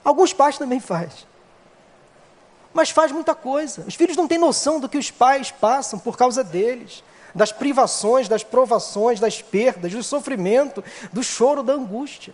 [0.04, 1.26] Alguns pais também faz.
[2.72, 3.84] Mas faz muita coisa.
[3.86, 7.02] Os filhos não têm noção do que os pais passam por causa deles,
[7.34, 12.32] das privações, das provações, das perdas, do sofrimento, do choro, da angústia.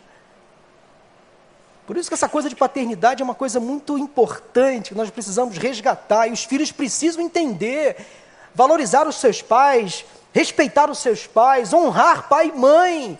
[1.86, 5.56] Por isso que essa coisa de paternidade é uma coisa muito importante, que nós precisamos
[5.56, 7.96] resgatar, e os filhos precisam entender,
[8.54, 13.18] valorizar os seus pais, respeitar os seus pais, honrar pai e mãe,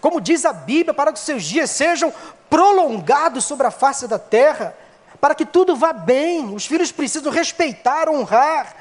[0.00, 2.12] como diz a Bíblia, para que os seus dias sejam
[2.50, 4.76] prolongados sobre a face da terra,
[5.24, 6.54] para que tudo vá bem.
[6.54, 8.76] Os filhos precisam respeitar, honrar.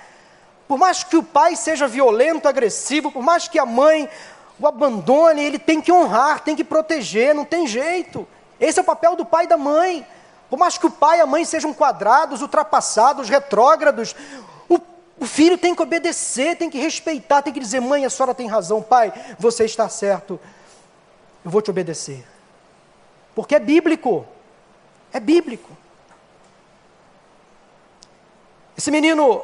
[0.67, 4.09] Por mais que o pai seja violento, agressivo, por mais que a mãe
[4.59, 8.27] o abandone, ele tem que honrar, tem que proteger, não tem jeito.
[8.59, 10.05] Esse é o papel do pai e da mãe.
[10.49, 14.13] Por mais que o pai e a mãe sejam quadrados, ultrapassados, retrógrados,
[14.67, 18.47] o filho tem que obedecer, tem que respeitar, tem que dizer: mãe, a senhora tem
[18.47, 20.37] razão, pai, você está certo,
[21.45, 22.27] eu vou te obedecer.
[23.33, 24.25] Porque é bíblico.
[25.13, 25.82] É bíblico.
[28.77, 29.43] Esse menino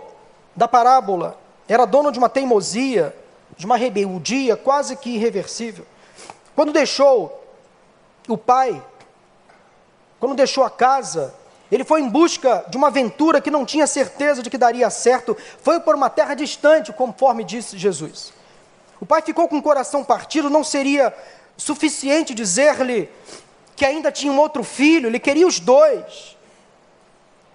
[0.56, 1.38] da parábola
[1.68, 3.16] era dono de uma teimosia,
[3.56, 5.86] de uma rebeldia quase que irreversível.
[6.56, 7.44] Quando deixou
[8.28, 8.82] o pai,
[10.20, 11.34] quando deixou a casa,
[11.72, 15.38] ele foi em busca de uma aventura que não tinha certeza de que daria certo,
[15.62, 18.34] foi por uma terra distante, conforme disse Jesus.
[19.00, 21.16] O pai ficou com o coração partido, não seria
[21.56, 23.10] suficiente dizer-lhe
[23.76, 26.36] que ainda tinha um outro filho, ele queria os dois.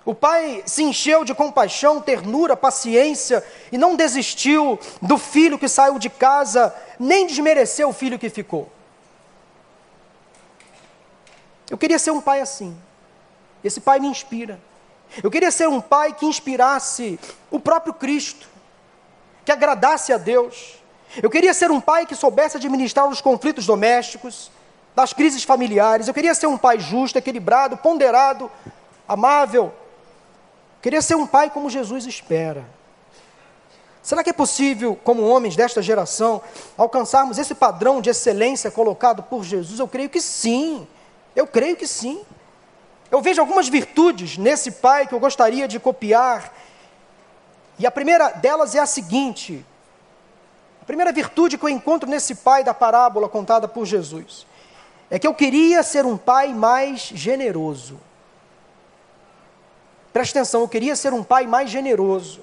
[0.04, 5.98] O pai se encheu de compaixão, ternura, paciência e não desistiu do filho que saiu
[5.98, 8.70] de casa, nem desmereceu o filho que ficou.
[11.70, 12.76] Eu queria ser um pai assim.
[13.62, 14.60] Esse pai me inspira.
[15.22, 17.18] Eu queria ser um pai que inspirasse
[17.50, 18.46] o próprio Cristo,
[19.44, 20.82] que agradasse a Deus.
[21.22, 24.50] Eu queria ser um pai que soubesse administrar os conflitos domésticos,
[24.94, 26.08] das crises familiares.
[26.08, 28.50] Eu queria ser um pai justo, equilibrado, ponderado,
[29.08, 29.72] amável.
[30.84, 32.62] Queria ser um pai como Jesus espera.
[34.02, 36.42] Será que é possível, como homens desta geração,
[36.76, 39.80] alcançarmos esse padrão de excelência colocado por Jesus?
[39.80, 40.86] Eu creio que sim.
[41.34, 42.22] Eu creio que sim.
[43.10, 46.52] Eu vejo algumas virtudes nesse pai que eu gostaria de copiar.
[47.78, 49.64] E a primeira delas é a seguinte:
[50.82, 54.46] a primeira virtude que eu encontro nesse pai da parábola contada por Jesus
[55.10, 57.98] é que eu queria ser um pai mais generoso.
[60.14, 62.40] Preste atenção, eu queria ser um pai mais generoso.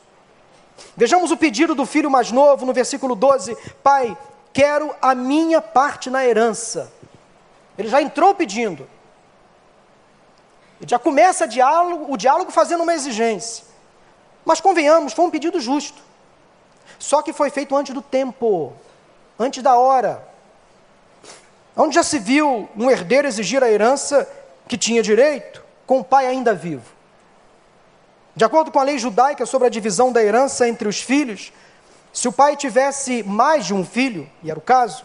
[0.94, 4.18] Vejamos o pedido do filho mais novo no versículo 12: Pai,
[4.52, 6.92] quero a minha parte na herança.
[7.78, 8.86] Ele já entrou pedindo.
[10.82, 13.64] Ele já começa diálogo, o diálogo fazendo uma exigência.
[14.44, 16.02] Mas convenhamos, foi um pedido justo.
[17.00, 18.74] Só que foi feito antes do tempo,
[19.40, 20.28] antes da hora.
[21.78, 24.28] Onde já se viu um herdeiro exigir a herança
[24.68, 27.00] que tinha direito, com o pai ainda vivo?
[28.36, 31.52] De acordo com a lei judaica sobre a divisão da herança entre os filhos,
[32.14, 35.04] se o pai tivesse mais de um filho, e era o caso,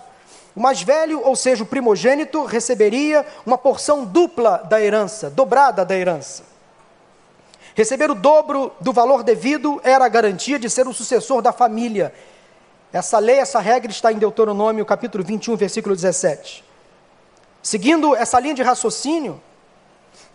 [0.55, 5.95] o mais velho, ou seja, o primogênito, receberia uma porção dupla da herança, dobrada da
[5.95, 6.45] herança.
[7.75, 12.15] Receber o dobro do valor devido era a garantia de ser o sucessor da família.
[12.91, 16.65] Essa lei, essa regra está em Deuteronômio capítulo 21, versículo 17.
[17.63, 19.39] Seguindo essa linha de raciocínio,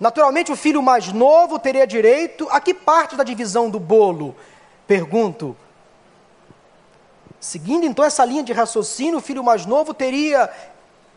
[0.02, 4.36] naturalmente o filho mais novo teria direito a que parte da divisão do bolo?
[4.86, 5.56] Pergunto,
[7.42, 10.48] Seguindo então essa linha de raciocínio, o filho mais novo teria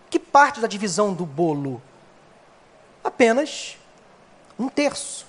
[0.08, 1.82] que parte da divisão do bolo?
[3.04, 3.76] Apenas
[4.58, 5.26] um terço.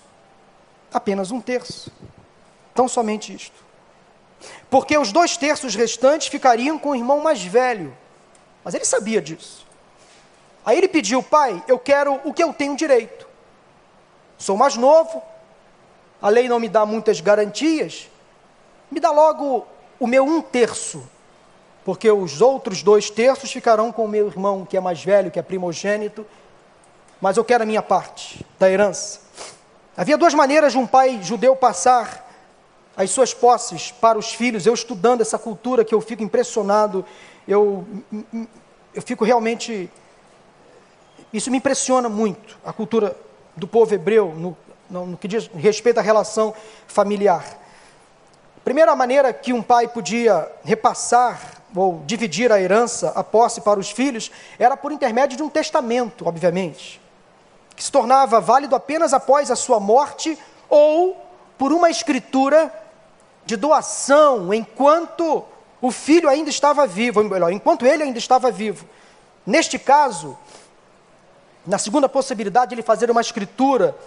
[0.94, 1.92] Apenas um terço.
[2.74, 3.66] Tão somente isto.
[4.70, 7.96] Porque os dois terços restantes ficariam com o irmão mais velho.
[8.64, 9.68] Mas ele sabia disso.
[10.66, 13.25] Aí ele pediu, pai, eu quero o que eu tenho direito.
[14.38, 15.22] Sou mais novo,
[16.22, 18.10] a lei não me dá muitas garantias,
[18.92, 19.66] me dá logo
[20.00, 21.08] o meu um terço,
[21.84, 25.40] porque os outros dois terços ficarão com o meu irmão, que é mais velho, que
[25.40, 26.26] é primogênito,
[27.22, 29.22] mas eu quero a minha parte da herança.
[29.96, 32.30] Havia duas maneiras de um pai judeu passar
[32.98, 34.66] as suas posses para os filhos.
[34.66, 37.06] Eu estudando essa cultura que eu fico impressionado,
[37.48, 37.86] eu,
[38.94, 39.90] eu fico realmente.
[41.32, 43.16] Isso me impressiona muito, a cultura
[43.56, 44.58] do povo hebreu, no,
[44.90, 46.54] no, no que diz respeito à relação
[46.88, 47.46] familiar.
[48.64, 51.40] Primeira maneira que um pai podia repassar
[51.76, 56.28] ou dividir a herança, a posse para os filhos, era por intermédio de um testamento,
[56.28, 57.02] obviamente,
[57.76, 60.38] que se tornava válido apenas após a sua morte
[60.70, 61.22] ou
[61.58, 62.74] por uma escritura
[63.46, 65.44] de doação enquanto
[65.82, 68.86] o filho ainda estava vivo, ou melhor, enquanto ele ainda estava vivo.
[69.46, 70.38] Neste caso,
[71.66, 73.98] na segunda possibilidade, ele fazer uma escritura,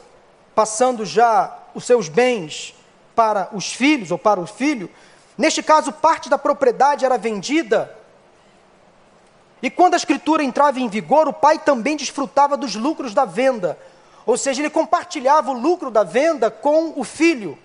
[0.55, 2.75] passando já os seus bens
[3.15, 4.89] para os filhos ou para o filho,
[5.37, 7.95] neste caso, parte da propriedade era vendida.
[9.61, 13.77] E quando a escritura entrava em vigor, o pai também desfrutava dos lucros da venda.
[14.25, 17.59] Ou seja, ele compartilhava o lucro da venda com o filho.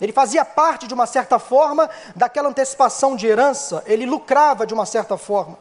[0.00, 4.86] Ele fazia parte, de uma certa forma, daquela antecipação de herança, ele lucrava de uma
[4.86, 5.58] certa forma.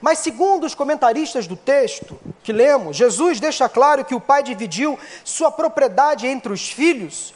[0.00, 4.98] Mas, segundo os comentaristas do texto que lemos, Jesus deixa claro que o pai dividiu
[5.24, 7.34] sua propriedade entre os filhos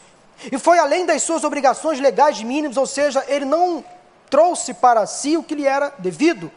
[0.53, 3.85] e foi além das suas obrigações legais mínimas, ou seja, ele não
[4.31, 6.51] trouxe para si o que lhe era devido.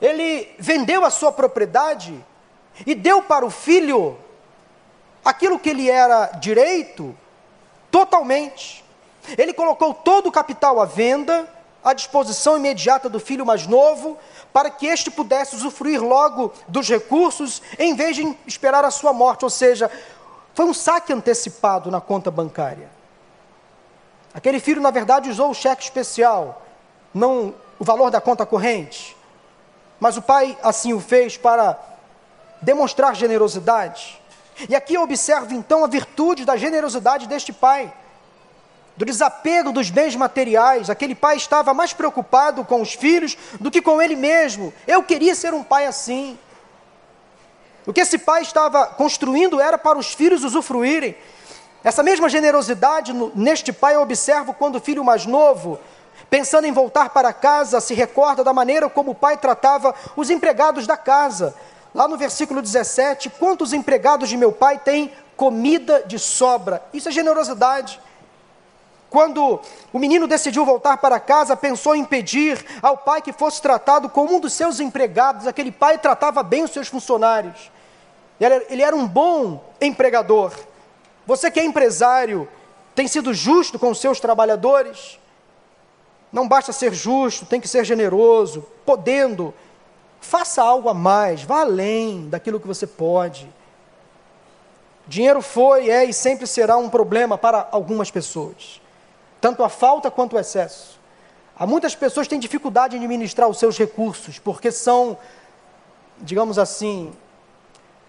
[0.00, 2.22] Ele vendeu a sua propriedade
[2.86, 4.18] e deu para o filho
[5.24, 7.16] aquilo que lhe era direito
[7.90, 8.84] totalmente.
[9.38, 11.48] Ele colocou todo o capital à venda,
[11.82, 14.18] à disposição imediata do filho mais novo,
[14.52, 19.44] para que este pudesse usufruir logo dos recursos, em vez de esperar a sua morte.
[19.44, 19.90] Ou seja,
[20.54, 22.90] foi um saque antecipado na conta bancária.
[24.32, 26.62] Aquele filho, na verdade, usou o cheque especial,
[27.12, 29.16] não o valor da conta corrente.
[29.98, 31.78] Mas o pai assim o fez para
[32.62, 34.20] demonstrar generosidade.
[34.68, 37.92] E aqui eu observo então a virtude da generosidade deste pai.
[39.00, 40.90] Do desapego dos bens materiais.
[40.90, 44.74] Aquele pai estava mais preocupado com os filhos do que com ele mesmo.
[44.86, 46.38] Eu queria ser um pai assim.
[47.86, 51.16] O que esse pai estava construindo era para os filhos usufruírem.
[51.82, 55.80] Essa mesma generosidade neste pai eu observo quando o filho mais novo,
[56.28, 60.86] pensando em voltar para casa, se recorda da maneira como o pai tratava os empregados
[60.86, 61.54] da casa.
[61.94, 66.82] Lá no versículo 17, quantos empregados de meu pai têm comida de sobra?
[66.92, 67.98] Isso é generosidade.
[69.10, 69.60] Quando
[69.92, 74.36] o menino decidiu voltar para casa, pensou em pedir ao pai que fosse tratado como
[74.36, 75.48] um dos seus empregados.
[75.48, 77.72] Aquele pai tratava bem os seus funcionários.
[78.38, 80.52] Ele era um bom empregador.
[81.26, 82.48] Você que é empresário,
[82.94, 85.18] tem sido justo com os seus trabalhadores?
[86.32, 89.52] Não basta ser justo, tem que ser generoso, podendo.
[90.20, 93.52] Faça algo a mais, vá além daquilo que você pode.
[95.08, 98.80] Dinheiro foi, é e sempre será um problema para algumas pessoas
[99.40, 101.00] tanto a falta quanto o excesso.
[101.58, 105.18] Há muitas pessoas que têm dificuldade em administrar os seus recursos, porque são,
[106.18, 107.12] digamos assim,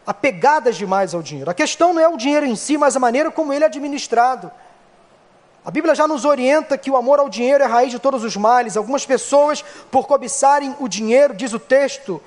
[0.06, 1.52] apegadas demais ao dinheiro.
[1.52, 4.52] A questão não é o dinheiro em si, mas a maneira como ele é administrado.
[5.64, 8.24] A Bíblia já nos orienta que o amor ao dinheiro é a raiz de todos
[8.24, 8.76] os males.
[8.76, 12.22] Algumas pessoas, por cobiçarem o dinheiro, diz o texto,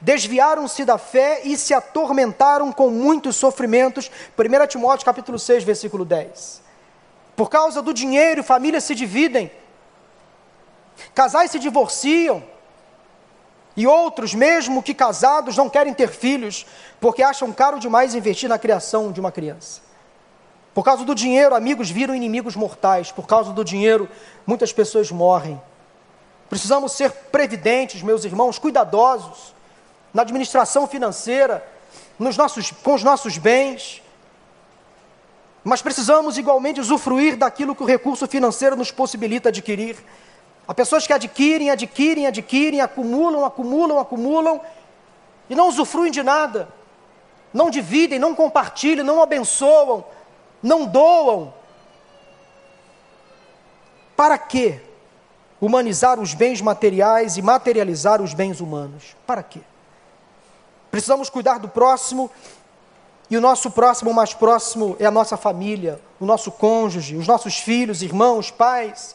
[0.00, 4.10] desviaram-se da fé e se atormentaram com muitos sofrimentos.
[4.38, 6.69] 1 Timóteo capítulo 6, versículo 10.
[7.40, 9.50] Por causa do dinheiro, famílias se dividem,
[11.14, 12.44] casais se divorciam,
[13.74, 16.66] e outros, mesmo que casados, não querem ter filhos,
[17.00, 19.80] porque acham caro demais investir na criação de uma criança.
[20.74, 23.10] Por causa do dinheiro, amigos viram inimigos mortais.
[23.10, 24.06] Por causa do dinheiro,
[24.46, 25.58] muitas pessoas morrem.
[26.50, 29.54] Precisamos ser previdentes, meus irmãos, cuidadosos
[30.12, 31.66] na administração financeira,
[32.18, 34.02] nos nossos, com os nossos bens.
[35.62, 39.96] Mas precisamos igualmente usufruir daquilo que o recurso financeiro nos possibilita adquirir.
[40.66, 44.60] Há pessoas que adquirem, adquirem, adquirem, acumulam, acumulam, acumulam
[45.48, 46.68] e não usufruem de nada.
[47.52, 50.04] Não dividem, não compartilham, não abençoam,
[50.62, 51.52] não doam.
[54.16, 54.80] Para que
[55.60, 59.16] humanizar os bens materiais e materializar os bens humanos?
[59.26, 59.60] Para quê?
[60.90, 62.30] Precisamos cuidar do próximo
[63.30, 67.58] e o nosso próximo mais próximo é a nossa família, o nosso cônjuge, os nossos
[67.58, 69.14] filhos, irmãos, pais.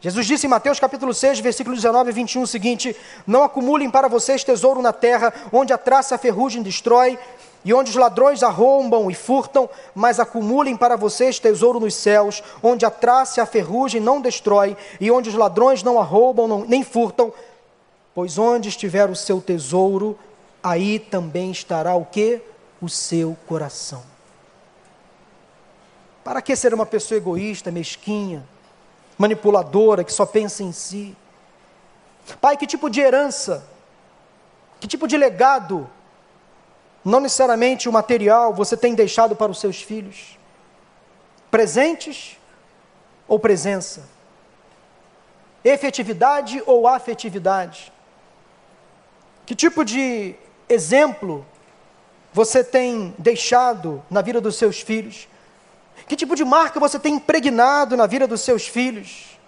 [0.00, 2.96] Jesus disse em Mateus capítulo 6, versículo 19 e 21 o seguinte:
[3.26, 7.18] Não acumulem para vocês tesouro na terra, onde a traça e a ferrugem destrói,
[7.62, 12.86] e onde os ladrões arrombam e furtam, mas acumulem para vocês tesouro nos céus, onde
[12.86, 17.30] a traça e a ferrugem não destrói, e onde os ladrões não arrombam nem furtam,
[18.14, 20.18] pois onde estiver o seu tesouro,
[20.62, 22.40] aí também estará o que?
[22.82, 24.02] O seu coração.
[26.24, 28.44] Para que ser uma pessoa egoísta, mesquinha,
[29.16, 31.16] manipuladora, que só pensa em si?
[32.40, 33.64] Pai, que tipo de herança,
[34.80, 35.88] que tipo de legado,
[37.04, 40.38] não necessariamente o material, você tem deixado para os seus filhos?
[41.50, 42.36] Presentes
[43.28, 44.08] ou presença?
[45.64, 47.92] Efetividade ou afetividade?
[49.46, 50.34] Que tipo de
[50.68, 51.44] exemplo
[52.32, 55.28] você tem deixado na vida dos seus filhos?
[56.08, 59.38] Que tipo de marca você tem impregnado na vida dos seus filhos?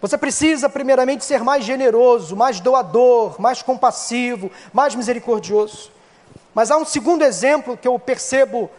[0.00, 5.90] Você precisa, primeiramente, ser mais generoso, mais doador, mais compassivo, mais misericordioso.
[6.54, 8.70] Mas há um segundo exemplo que eu percebo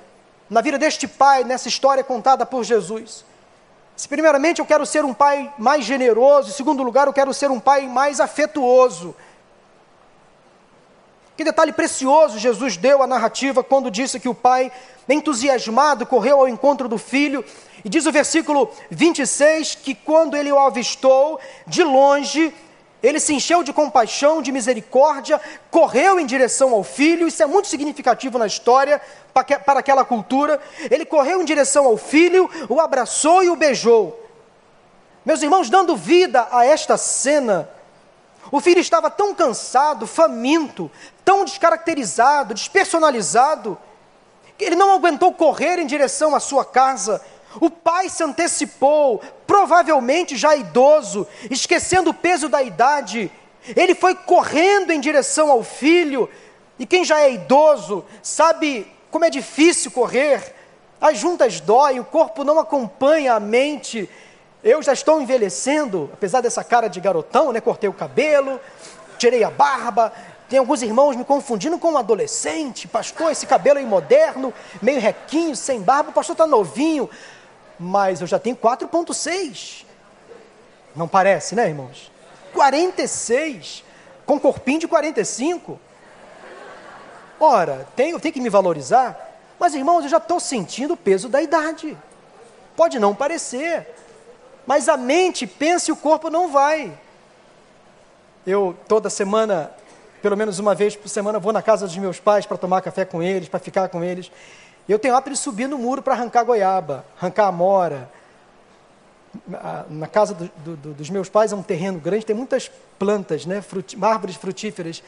[0.50, 3.26] na vida deste pai, nessa história contada por Jesus.
[3.96, 7.50] Se, primeiramente, eu quero ser um pai mais generoso, em segundo lugar, eu quero ser
[7.50, 9.16] um pai mais afetuoso.
[11.38, 14.72] Que detalhe precioso Jesus deu à narrativa quando disse que o pai,
[15.08, 17.44] entusiasmado, correu ao encontro do filho.
[17.84, 22.54] E diz o versículo 26 que quando ele o avistou, de longe,
[23.04, 27.28] ele se encheu de compaixão, de misericórdia, correu em direção ao filho.
[27.28, 29.02] Isso é muito significativo na história,
[29.34, 30.60] para aquela cultura.
[30.90, 34.20] Ele correu em direção ao filho, o abraçou e o beijou.
[35.26, 37.70] Meus irmãos, dando vida a esta cena,
[38.52, 40.90] o filho estava tão cansado, faminto,
[41.24, 43.78] tão descaracterizado, despersonalizado,
[44.58, 47.22] que ele não aguentou correr em direção à sua casa.
[47.60, 53.32] O pai se antecipou, provavelmente já idoso, esquecendo o peso da idade.
[53.76, 56.30] Ele foi correndo em direção ao filho.
[56.78, 60.54] E quem já é idoso sabe como é difícil correr.
[61.00, 64.10] As juntas doem, o corpo não acompanha a mente.
[64.66, 67.62] Eu já estou envelhecendo, apesar dessa cara de garotão, né?
[67.62, 68.60] Cortei o cabelo,
[69.16, 70.12] tirei a barba.
[70.50, 72.88] Tem alguns irmãos me confundindo com um adolescente.
[72.88, 74.52] Pastor, esse cabelo aí moderno,
[74.82, 76.10] meio requinho, sem barba.
[76.10, 77.08] O pastor está novinho.
[77.80, 79.86] mas eu já tenho 4,6.
[80.96, 82.12] Não parece, né, irmãos?
[82.52, 83.84] 46,
[84.26, 85.80] com corpinho de 45.
[87.40, 91.40] Ora, tenho, tenho que me valorizar, mas irmãos, eu já estou sentindo o peso da
[91.40, 91.96] idade.
[92.76, 93.94] Pode não parecer,
[94.66, 96.98] mas a mente pensa e o corpo não vai.
[98.46, 99.72] Eu, toda semana,
[100.22, 103.06] pelo menos uma vez por semana, vou na casa dos meus pais para tomar café
[103.06, 104.32] com eles, para ficar com eles.
[104.88, 108.10] Eu tenho hábito de subir no muro para arrancar goiaba, arrancar amora.
[109.90, 113.64] Na casa do, do, dos meus pais é um terreno grande, tem muitas plantas, né,
[114.02, 115.04] árvores frutíferas.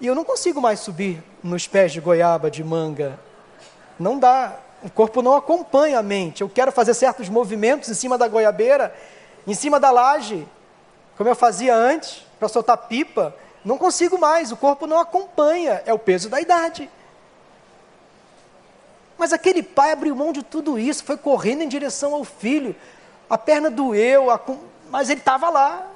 [0.00, 3.18] E eu não consigo mais subir nos pés de goiaba, de manga.
[3.98, 4.56] Não dá.
[4.82, 6.40] O corpo não acompanha a mente.
[6.40, 8.94] Eu quero fazer certos movimentos em cima da goiabeira,
[9.46, 10.46] em cima da laje,
[11.16, 13.34] como eu fazia antes, para soltar pipa.
[13.64, 15.82] Não consigo mais, o corpo não acompanha.
[15.84, 16.88] É o peso da idade.
[19.18, 22.74] Mas aquele pai abriu mão de tudo isso, foi correndo em direção ao filho.
[23.28, 24.40] A perna doeu, a...
[24.88, 25.88] mas ele estava lá.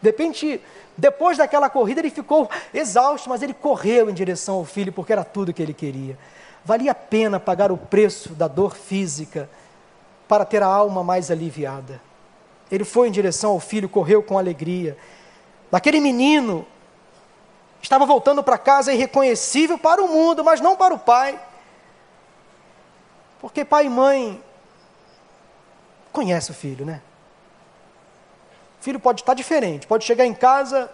[0.00, 0.62] De repente,
[0.96, 5.24] depois daquela corrida, ele ficou exausto, mas ele correu em direção ao filho porque era
[5.24, 6.16] tudo que ele queria.
[6.68, 9.48] Valia a pena pagar o preço da dor física
[10.28, 11.98] para ter a alma mais aliviada.
[12.70, 14.94] Ele foi em direção ao filho, correu com alegria.
[15.72, 16.66] Aquele menino
[17.80, 21.40] estava voltando para casa irreconhecível para o mundo, mas não para o pai.
[23.40, 24.44] Porque pai e mãe
[26.12, 27.00] conhece o filho, né?
[28.78, 30.92] O filho pode estar diferente, pode chegar em casa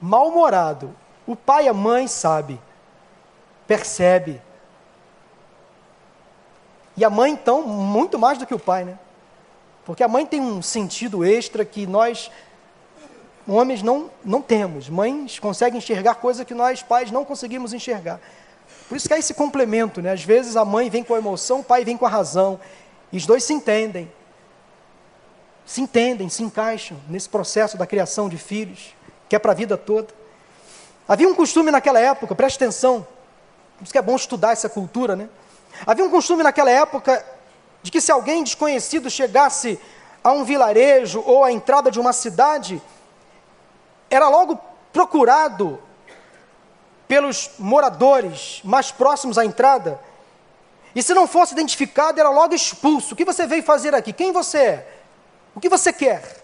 [0.00, 0.92] mal-humorado.
[1.24, 2.60] O pai e a mãe sabe,
[3.68, 4.42] percebe.
[6.96, 8.98] E a mãe, então, muito mais do que o pai, né?
[9.84, 12.30] Porque a mãe tem um sentido extra que nós,
[13.46, 14.88] homens, não, não temos.
[14.88, 18.18] Mães conseguem enxergar coisas que nós, pais, não conseguimos enxergar.
[18.88, 20.12] Por isso que há esse complemento, né?
[20.12, 22.58] Às vezes a mãe vem com a emoção, o pai vem com a razão.
[23.12, 24.10] E os dois se entendem.
[25.64, 28.94] Se entendem, se encaixam nesse processo da criação de filhos,
[29.28, 30.08] que é para a vida toda.
[31.06, 33.06] Havia um costume naquela época, preste atenção,
[33.76, 35.28] por isso que é bom estudar essa cultura, né?
[35.84, 37.24] Havia um costume naquela época
[37.82, 39.78] de que se alguém desconhecido chegasse
[40.22, 42.80] a um vilarejo ou à entrada de uma cidade,
[44.08, 44.58] era logo
[44.92, 45.80] procurado
[47.06, 50.00] pelos moradores mais próximos à entrada,
[50.96, 53.12] e se não fosse identificado, era logo expulso.
[53.12, 54.14] O que você veio fazer aqui?
[54.14, 54.88] Quem você é?
[55.54, 56.42] O que você quer?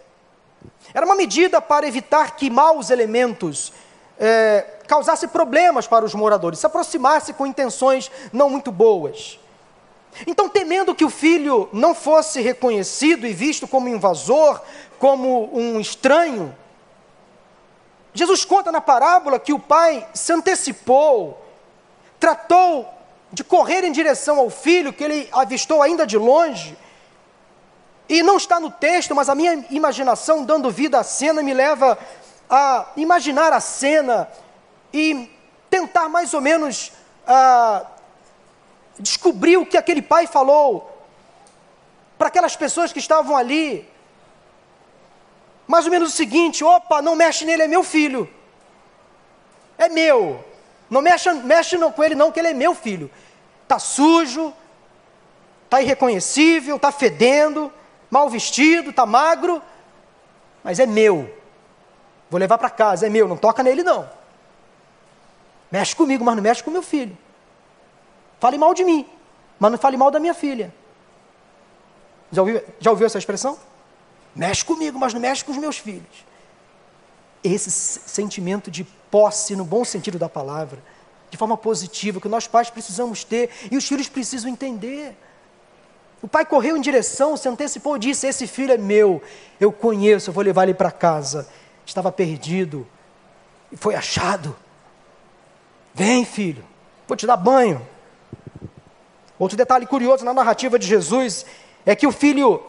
[0.92, 3.72] Era uma medida para evitar que maus elementos
[4.20, 9.40] é, causassem problemas para os moradores, se aproximasse com intenções não muito boas.
[10.26, 14.60] Então, temendo que o filho não fosse reconhecido e visto como invasor,
[14.98, 16.54] como um estranho,
[18.12, 21.42] Jesus conta na parábola que o pai se antecipou,
[22.20, 22.86] tratou
[23.32, 26.76] de correr em direção ao filho, que ele avistou ainda de longe.
[28.10, 31.98] E não está no texto, mas a minha imaginação, dando vida à cena, me leva
[32.50, 34.28] a imaginar a cena
[34.92, 35.30] e
[35.70, 36.92] tentar mais ou menos
[37.26, 37.86] uh,
[38.98, 40.90] descobrir o que aquele pai falou
[42.18, 43.88] para aquelas pessoas que estavam ali
[45.66, 48.28] mais ou menos o seguinte: opa, não mexe nele, é meu filho.
[49.78, 50.44] É meu.
[50.90, 53.10] Não mexe, mexe com ele, não, que ele é meu filho.
[53.62, 54.52] Está sujo,
[55.64, 57.72] está irreconhecível, está fedendo,
[58.10, 59.62] mal vestido, está magro,
[60.62, 61.34] mas é meu.
[62.28, 64.08] Vou levar para casa, é meu, não toca nele não.
[65.72, 67.16] Mexe comigo, mas não mexe com meu filho.
[68.38, 69.08] Fale mal de mim,
[69.58, 70.72] mas não fale mal da minha filha.
[72.30, 73.58] Já ouviu, já ouviu essa expressão?
[74.36, 76.26] Mexe comigo, mas não mexe com os meus filhos.
[77.42, 80.78] Esse sentimento de posse, no bom sentido da palavra,
[81.30, 85.16] de forma positiva, que nós pais precisamos ter e os filhos precisam entender.
[86.20, 89.22] O pai correu em direção, se antecipou e disse: Esse filho é meu,
[89.58, 91.48] eu conheço, eu vou levar ele para casa.
[91.86, 92.86] Estava perdido
[93.76, 94.54] foi achado.
[95.94, 96.64] Vem, filho,
[97.06, 97.86] vou te dar banho.
[99.38, 101.44] Outro detalhe curioso na narrativa de Jesus
[101.84, 102.62] é que o filho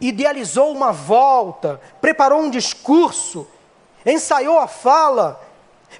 [0.00, 3.46] idealizou uma volta, preparou um discurso,
[4.04, 5.40] ensaiou a fala,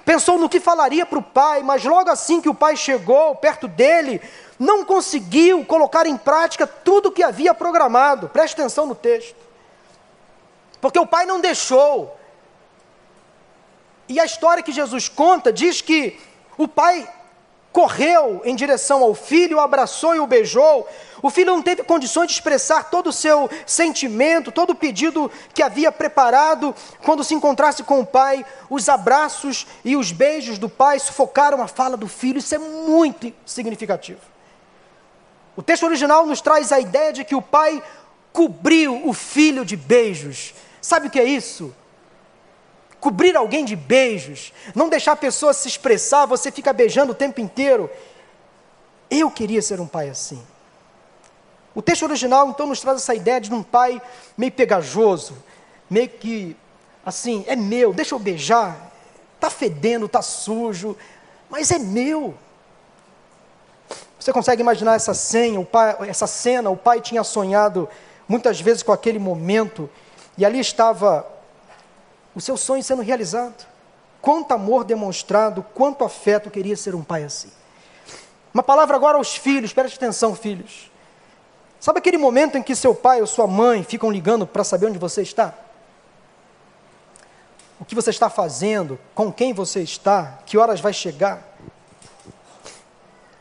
[0.04, 3.68] pensou no que falaria para o pai, mas logo assim que o pai chegou perto
[3.68, 4.20] dele,
[4.58, 8.28] não conseguiu colocar em prática tudo o que havia programado.
[8.28, 9.36] Preste atenção no texto.
[10.80, 12.18] Porque o pai não deixou.
[14.08, 16.18] E a história que Jesus conta diz que
[16.56, 17.08] o pai
[17.72, 20.86] correu em direção ao filho, o abraçou e o beijou.
[21.22, 25.62] O filho não teve condições de expressar todo o seu sentimento, todo o pedido que
[25.62, 28.44] havia preparado quando se encontrasse com o pai.
[28.68, 32.38] Os abraços e os beijos do pai sufocaram a fala do filho.
[32.38, 34.20] Isso é muito significativo.
[35.56, 37.82] O texto original nos traz a ideia de que o pai
[38.32, 40.54] cobriu o filho de beijos.
[40.80, 41.74] Sabe o que é isso?
[43.02, 47.40] Cobrir alguém de beijos, não deixar a pessoa se expressar, você fica beijando o tempo
[47.40, 47.90] inteiro.
[49.10, 50.40] Eu queria ser um pai assim.
[51.74, 54.00] O texto original então nos traz essa ideia de um pai
[54.38, 55.36] meio pegajoso,
[55.90, 56.56] meio que
[57.04, 58.92] assim, é meu, deixa eu beijar.
[59.40, 60.96] Tá fedendo, tá sujo,
[61.50, 62.36] mas é meu.
[64.16, 67.88] Você consegue imaginar essa cena, pai, essa cena, o pai tinha sonhado
[68.28, 69.90] muitas vezes com aquele momento,
[70.38, 71.26] e ali estava
[72.34, 73.66] o seu sonho sendo realizado.
[74.20, 77.50] Quanto amor demonstrado, quanto afeto queria ser um pai assim.
[78.54, 80.90] Uma palavra agora aos filhos, preste atenção, filhos.
[81.80, 84.98] Sabe aquele momento em que seu pai ou sua mãe ficam ligando para saber onde
[84.98, 85.52] você está?
[87.80, 91.42] O que você está fazendo, com quem você está, que horas vai chegar?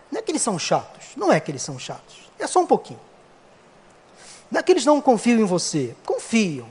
[0.10, 2.66] Não é que eles são chatos, não é que eles são chatos, é só um
[2.66, 3.00] pouquinho.
[4.50, 6.68] Não é que eles não confiam em você, confiam,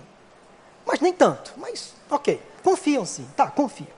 [0.90, 3.88] mas nem tanto, mas ok, confiam sim, tá, confiam.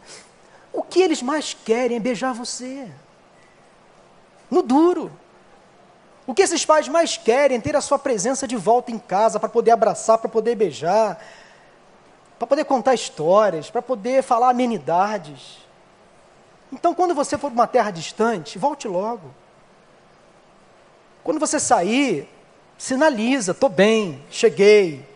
[0.71, 2.87] O que eles mais querem é beijar você,
[4.51, 5.11] no duro.
[6.27, 9.41] O que esses pais mais querem é ter a sua presença de volta em casa,
[9.41, 11.19] para poder abraçar, para poder beijar,
[12.39, 15.67] para poder contar histórias, para poder falar amenidades.
[16.71, 19.35] Então, quando você for para uma terra distante, volte logo.
[21.25, 22.29] Quando você sair,
[22.77, 25.12] sinaliza: estou bem, cheguei.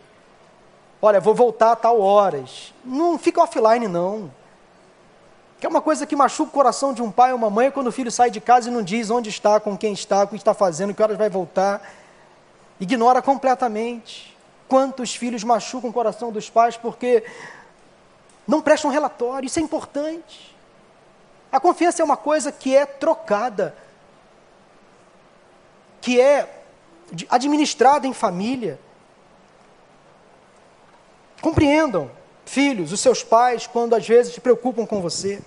[1.00, 2.72] Olha, vou voltar a tal horas.
[2.84, 4.30] Não fica offline, não.
[5.58, 7.86] Que é uma coisa que machuca o coração de um pai ou uma mãe quando
[7.86, 10.36] o filho sai de casa e não diz onde está, com quem está, o que
[10.36, 11.82] está fazendo, que horas vai voltar.
[12.78, 14.36] Ignora completamente.
[14.68, 17.24] Quantos filhos machucam o coração dos pais porque
[18.46, 19.46] não prestam relatório?
[19.46, 20.54] Isso é importante.
[21.50, 23.74] A confiança é uma coisa que é trocada,
[26.00, 26.62] que é
[27.30, 28.78] administrada em família.
[31.40, 32.10] Compreendam,
[32.44, 35.40] filhos, os seus pais, quando às vezes se preocupam com você,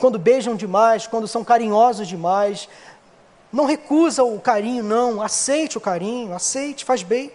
[0.00, 2.68] quando beijam demais, quando são carinhosos demais.
[3.52, 5.20] Não recusa o carinho, não.
[5.20, 7.30] Aceite o carinho, aceite, faz bem.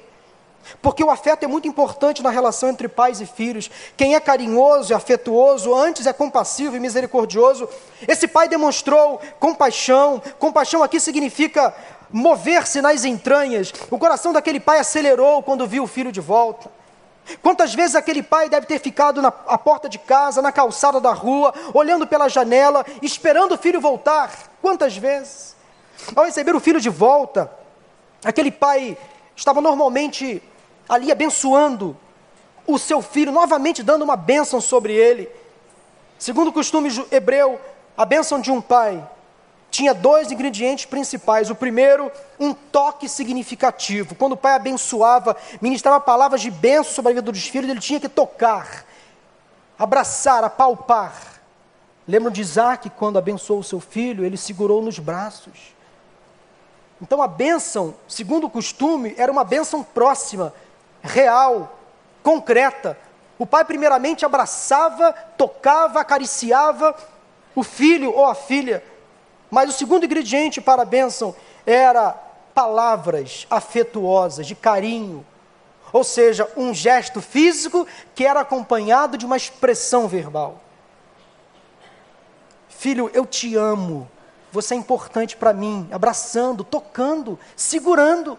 [0.82, 3.70] Porque o afeto é muito importante na relação entre pais e filhos.
[3.96, 7.70] Quem é carinhoso e afetuoso, antes é compassivo e misericordioso.
[8.08, 10.22] Esse pai demonstrou compaixão.
[10.40, 11.74] Compaixão aqui significa
[12.12, 13.72] mover-se nas entranhas.
[13.92, 16.70] O coração daquele pai acelerou quando viu o filho de volta.
[17.42, 21.54] Quantas vezes aquele pai deve ter ficado na porta de casa, na calçada da rua,
[21.74, 24.32] olhando pela janela, esperando o filho voltar?
[24.62, 25.56] Quantas vezes?
[26.16, 27.52] Ao receber o filho de volta,
[28.24, 28.98] aquele pai
[29.36, 30.42] estava normalmente
[30.88, 31.98] ali abençoando
[32.68, 35.30] o seu filho, novamente dando uma bênção sobre ele.
[36.18, 37.60] Segundo o costume hebreu,
[37.98, 39.08] a bênção de um pai
[39.76, 41.50] tinha dois ingredientes principais.
[41.50, 42.10] O primeiro,
[42.40, 44.16] um toque significativo.
[44.16, 48.00] Quando o pai abençoava, ministrava palavras de bênção sobre a vida dos filhos, ele tinha
[48.00, 48.86] que tocar,
[49.78, 51.42] abraçar, apalpar.
[52.08, 55.76] Lembram de Isaac, quando abençoou o seu filho, ele segurou nos braços.
[57.02, 60.54] Então a bênção, segundo o costume, era uma bênção próxima,
[61.02, 61.78] real,
[62.24, 62.98] concreta.
[63.38, 66.96] O pai, primeiramente, abraçava, tocava, acariciava
[67.54, 68.82] o filho ou a filha.
[69.50, 71.36] Mas o segundo ingrediente para a bênção
[71.66, 72.12] era
[72.54, 75.26] palavras afetuosas, de carinho.
[75.92, 80.62] Ou seja, um gesto físico que era acompanhado de uma expressão verbal.
[82.70, 84.10] Filho, eu te amo.
[84.52, 85.88] Você é importante para mim.
[85.92, 88.38] Abraçando, tocando, segurando.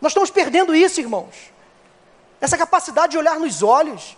[0.00, 1.52] Nós estamos perdendo isso, irmãos.
[2.40, 4.16] Essa capacidade de olhar nos olhos.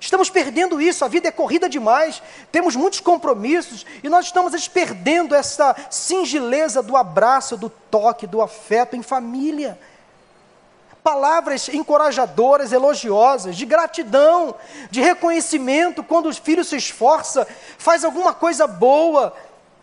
[0.00, 2.22] Estamos perdendo isso, a vida é corrida demais,
[2.52, 8.94] temos muitos compromissos e nós estamos perdendo essa singeleza do abraço, do toque, do afeto
[8.94, 9.78] em família.
[11.02, 14.54] Palavras encorajadoras, elogiosas, de gratidão,
[14.88, 17.46] de reconhecimento quando o filho se esforça,
[17.76, 19.34] faz alguma coisa boa,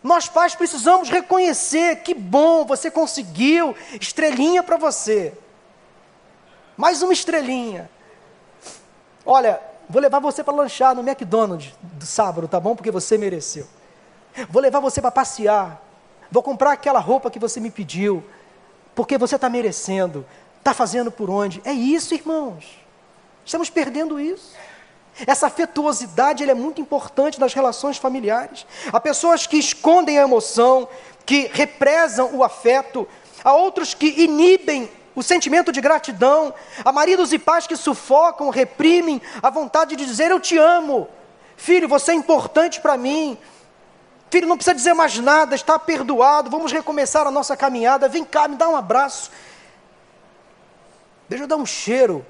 [0.02, 5.36] nós pais precisamos reconhecer que bom, você conseguiu, estrelinha para você.
[6.76, 7.90] Mais uma estrelinha.
[9.24, 12.74] Olha, vou levar você para lanchar no McDonald's do sábado, tá bom?
[12.74, 13.66] Porque você mereceu.
[14.50, 15.82] Vou levar você para passear.
[16.30, 18.22] Vou comprar aquela roupa que você me pediu,
[18.94, 20.26] porque você está merecendo.
[20.58, 21.62] Está fazendo por onde?
[21.64, 22.78] É isso, irmãos.
[23.44, 24.54] Estamos perdendo isso.
[25.24, 28.66] Essa afetuosidade é muito importante nas relações familiares.
[28.92, 30.88] Há pessoas que escondem a emoção,
[31.24, 33.08] que represam o afeto,
[33.42, 36.52] há outros que inibem o sentimento de gratidão,
[36.84, 41.08] há maridos e pais que sufocam, reprimem a vontade de dizer: Eu te amo,
[41.56, 43.36] filho, você é importante para mim.
[44.30, 48.08] Filho, não precisa dizer mais nada, está perdoado, vamos recomeçar a nossa caminhada.
[48.08, 49.30] Vem cá, me dá um abraço.
[51.28, 52.24] Deixa eu dar um cheiro.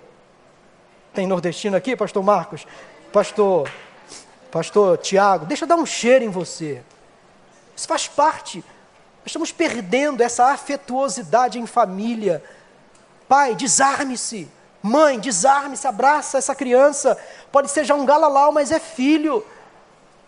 [1.12, 2.66] Tem nordestino aqui, pastor Marcos?
[3.12, 3.68] Pastor,
[4.50, 6.82] pastor Tiago, deixa eu dar um cheiro em você.
[7.74, 8.58] Isso faz parte.
[8.58, 12.44] Nós estamos perdendo essa afetuosidade em família.
[13.28, 14.48] Pai, desarme-se.
[14.82, 17.18] Mãe, desarme-se, abraça essa criança.
[17.50, 19.44] Pode ser já um galalau, mas é filho.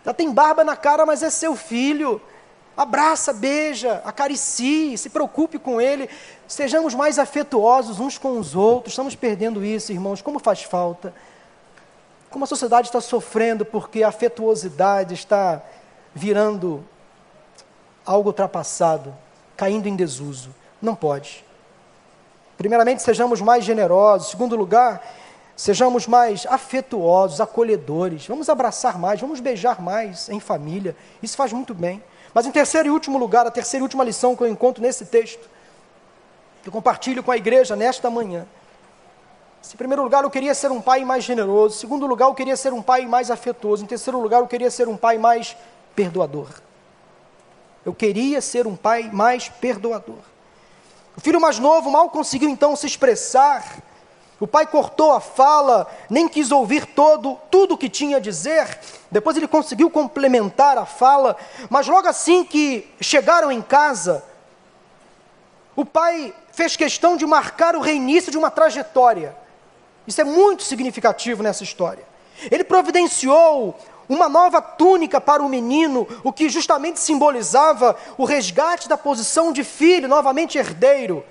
[0.05, 2.21] Já tem barba na cara, mas é seu filho.
[2.75, 6.09] Abraça, beija, acaricie, se preocupe com ele.
[6.47, 8.93] Sejamos mais afetuosos uns com os outros.
[8.93, 10.21] Estamos perdendo isso, irmãos.
[10.21, 11.13] Como faz falta?
[12.29, 15.61] Como a sociedade está sofrendo porque a afetuosidade está
[16.13, 16.85] virando
[18.05, 19.15] algo ultrapassado,
[19.55, 20.53] caindo em desuso.
[20.81, 21.45] Não pode.
[22.59, 24.31] Primeiramente, sejamos mais generosos.
[24.31, 25.01] Segundo lugar,
[25.55, 28.27] sejamos mais afetuosos, acolhedores.
[28.27, 30.93] Vamos abraçar mais, vamos beijar mais em família.
[31.23, 32.03] Isso faz muito bem.
[32.33, 35.05] Mas em terceiro e último lugar, a terceira e última lição que eu encontro nesse
[35.05, 35.49] texto,
[36.61, 38.45] que eu compartilho com a igreja nesta manhã.
[39.73, 41.77] Em primeiro lugar, eu queria ser um pai mais generoso.
[41.77, 43.85] Em segundo lugar, eu queria ser um pai mais afetuoso.
[43.85, 45.55] Em terceiro lugar, eu queria ser um pai mais
[45.95, 46.49] perdoador.
[47.85, 50.28] Eu queria ser um pai mais perdoador.
[51.17, 53.81] O filho mais novo mal conseguiu então se expressar
[54.39, 58.79] o pai cortou a fala, nem quis ouvir todo, tudo o que tinha a dizer.
[59.11, 61.35] Depois ele conseguiu complementar a fala,
[61.69, 64.23] mas logo assim que chegaram em casa,
[65.75, 69.35] o pai fez questão de marcar o reinício de uma trajetória.
[70.07, 72.07] Isso é muito significativo nessa história.
[72.49, 73.77] Ele providenciou
[74.09, 79.63] uma nova túnica para o menino, o que justamente simbolizava o resgate da posição de
[79.63, 81.23] filho, novamente herdeiro.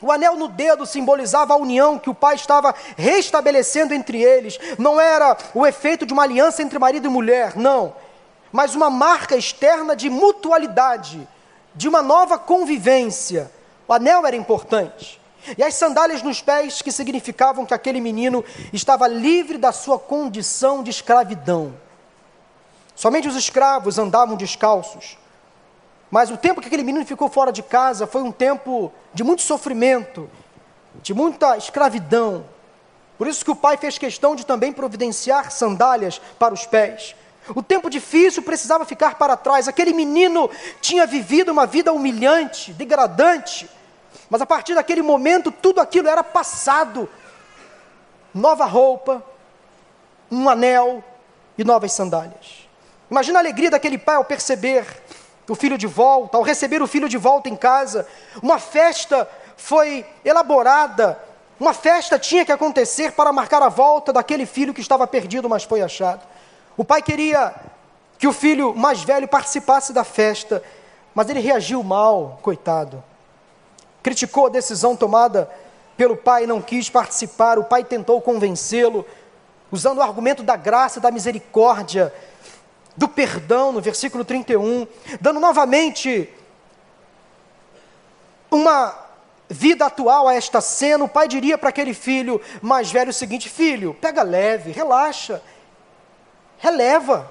[0.00, 4.58] O anel no dedo simbolizava a união que o pai estava restabelecendo entre eles.
[4.78, 7.94] Não era o efeito de uma aliança entre marido e mulher, não.
[8.50, 11.28] Mas uma marca externa de mutualidade,
[11.74, 13.50] de uma nova convivência.
[13.86, 15.20] O anel era importante.
[15.56, 20.82] E as sandálias nos pés que significavam que aquele menino estava livre da sua condição
[20.82, 21.74] de escravidão.
[22.94, 25.16] Somente os escravos andavam descalços.
[26.10, 29.42] Mas o tempo que aquele menino ficou fora de casa foi um tempo de muito
[29.42, 30.28] sofrimento,
[31.02, 32.44] de muita escravidão.
[33.16, 37.14] Por isso que o pai fez questão de também providenciar sandálias para os pés.
[37.54, 39.68] O tempo difícil precisava ficar para trás.
[39.68, 43.68] Aquele menino tinha vivido uma vida humilhante, degradante.
[44.30, 47.08] Mas a partir daquele momento, tudo aquilo era passado.
[48.34, 49.22] Nova roupa,
[50.30, 51.02] um anel
[51.56, 52.68] e novas sandálias.
[53.10, 54.86] Imagina a alegria daquele pai ao perceber
[55.48, 58.06] o filho de volta, ao receber o filho de volta em casa,
[58.42, 61.18] uma festa foi elaborada,
[61.58, 65.64] uma festa tinha que acontecer para marcar a volta daquele filho que estava perdido, mas
[65.64, 66.20] foi achado.
[66.76, 67.54] O pai queria
[68.18, 70.62] que o filho mais velho participasse da festa,
[71.14, 73.02] mas ele reagiu mal, coitado.
[74.02, 75.50] Criticou a decisão tomada
[75.96, 77.58] pelo pai, não quis participar.
[77.58, 79.04] O pai tentou convencê-lo,
[79.70, 82.12] usando o argumento da graça e da misericórdia
[82.96, 84.86] do perdão, no versículo 31,
[85.20, 86.28] dando novamente
[88.50, 88.94] uma
[89.48, 93.48] vida atual a esta cena, o pai diria para aquele filho mais velho o seguinte:
[93.48, 95.40] Filho, pega leve, relaxa,
[96.58, 97.30] releva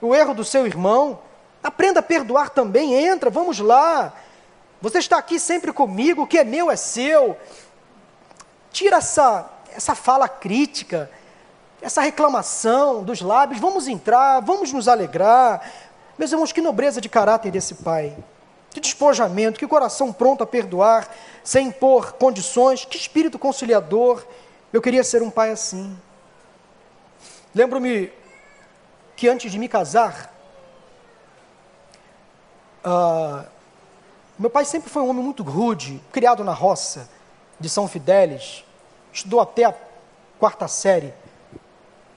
[0.00, 1.20] o erro do seu irmão,
[1.62, 4.12] aprenda a perdoar também, entra, vamos lá.
[4.80, 7.36] Você está aqui sempre comigo, o que é meu é seu.
[8.70, 11.10] Tira essa, essa fala crítica,
[11.80, 15.70] essa reclamação dos lábios, vamos entrar, vamos nos alegrar.
[16.18, 18.16] Meus irmãos, que nobreza de caráter desse pai,
[18.70, 21.08] que despojamento, que coração pronto a perdoar,
[21.42, 24.24] sem impor condições, que espírito conciliador.
[24.72, 25.96] Eu queria ser um pai assim.
[27.54, 28.12] Lembro-me
[29.16, 30.34] que antes de me casar,
[32.84, 33.55] uh,
[34.38, 37.08] meu pai sempre foi um homem muito rude, criado na roça
[37.58, 38.64] de São Fidélis,
[39.12, 39.74] estudou até a
[40.38, 41.14] quarta série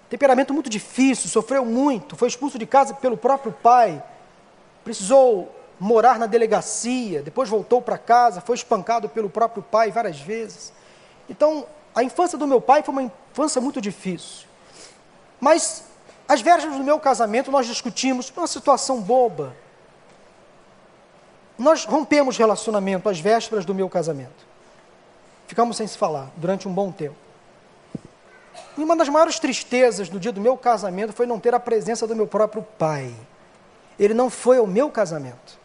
[0.09, 4.03] temperamento muito difícil, sofreu muito, foi expulso de casa pelo próprio pai,
[4.83, 10.73] precisou morar na delegacia, depois voltou para casa, foi espancado pelo próprio pai várias vezes.
[11.29, 14.47] Então, a infância do meu pai foi uma infância muito difícil.
[15.39, 15.85] Mas,
[16.27, 19.55] às vésperas do meu casamento, nós discutimos uma situação boba.
[21.59, 24.47] Nós rompemos relacionamento às vésperas do meu casamento.
[25.45, 27.17] Ficamos sem se falar durante um bom tempo.
[28.77, 32.07] E uma das maiores tristezas no dia do meu casamento foi não ter a presença
[32.07, 33.13] do meu próprio pai.
[33.99, 35.59] Ele não foi ao meu casamento.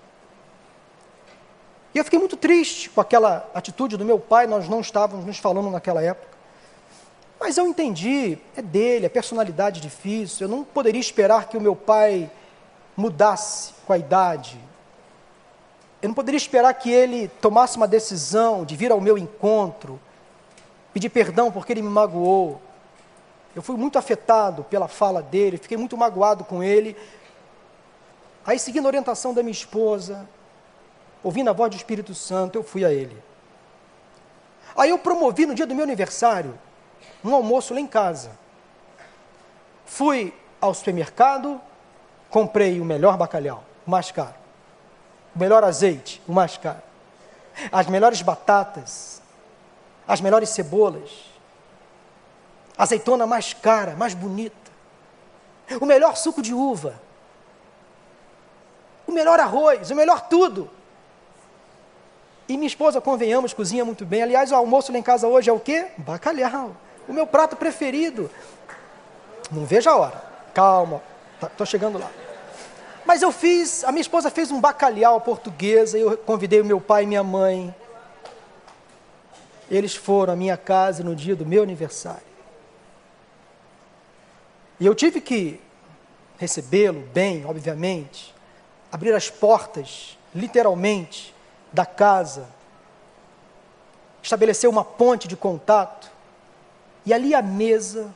[1.95, 5.39] E eu fiquei muito triste com aquela atitude do meu pai, nós não estávamos nos
[5.39, 6.35] falando naquela época.
[7.39, 11.77] Mas eu entendi, é dele, a personalidade difícil, eu não poderia esperar que o meu
[11.77, 12.29] pai
[12.97, 14.59] mudasse com a idade.
[16.05, 19.99] Eu não poderia esperar que ele tomasse uma decisão de vir ao meu encontro,
[20.93, 22.61] pedir perdão porque ele me magoou.
[23.57, 26.95] Eu fui muito afetado pela fala dele, fiquei muito magoado com ele.
[28.45, 30.29] Aí, seguindo a orientação da minha esposa,
[31.23, 33.17] ouvindo a voz do Espírito Santo, eu fui a ele.
[34.77, 36.53] Aí eu promovi no dia do meu aniversário
[37.25, 38.31] um almoço lá em casa.
[39.87, 41.59] Fui ao supermercado,
[42.29, 44.44] comprei o melhor bacalhau, o mais caro.
[45.35, 46.83] O melhor azeite, o mais caro.
[47.71, 49.23] As melhores batatas,
[50.07, 51.11] as melhores cebolas.
[52.77, 54.57] Azeitona mais cara, mais bonita.
[55.81, 57.01] O melhor suco de uva.
[59.07, 60.71] O melhor arroz, o melhor tudo.
[62.49, 64.23] E minha esposa, convenhamos, cozinha muito bem.
[64.23, 65.87] Aliás, o almoço lá em casa hoje é o quê?
[65.99, 66.77] Bacalhau.
[67.09, 68.31] O meu prato preferido.
[69.51, 70.23] Não veja a hora.
[70.53, 71.03] Calma,
[71.35, 72.11] estou tá, chegando lá.
[73.07, 77.03] Mas eu fiz, a minha esposa fez um bacalhau portuguesa, eu convidei o meu pai
[77.03, 77.75] e minha mãe.
[79.71, 82.35] Eles foram à minha casa no dia do meu aniversário.
[84.81, 85.61] E eu tive que
[86.39, 88.35] recebê-lo bem, obviamente,
[88.91, 91.35] abrir as portas, literalmente,
[91.73, 92.49] da casa,
[94.23, 96.11] estabelecer uma ponte de contato,
[97.05, 98.15] e ali à mesa,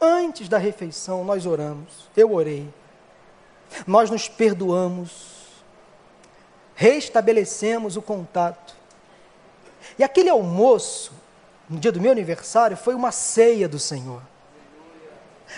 [0.00, 2.68] antes da refeição, nós oramos, eu orei,
[3.86, 5.38] nós nos perdoamos,
[6.74, 8.74] restabelecemos o contato.
[9.98, 11.12] E aquele almoço,
[11.68, 14.22] no dia do meu aniversário, foi uma ceia do Senhor.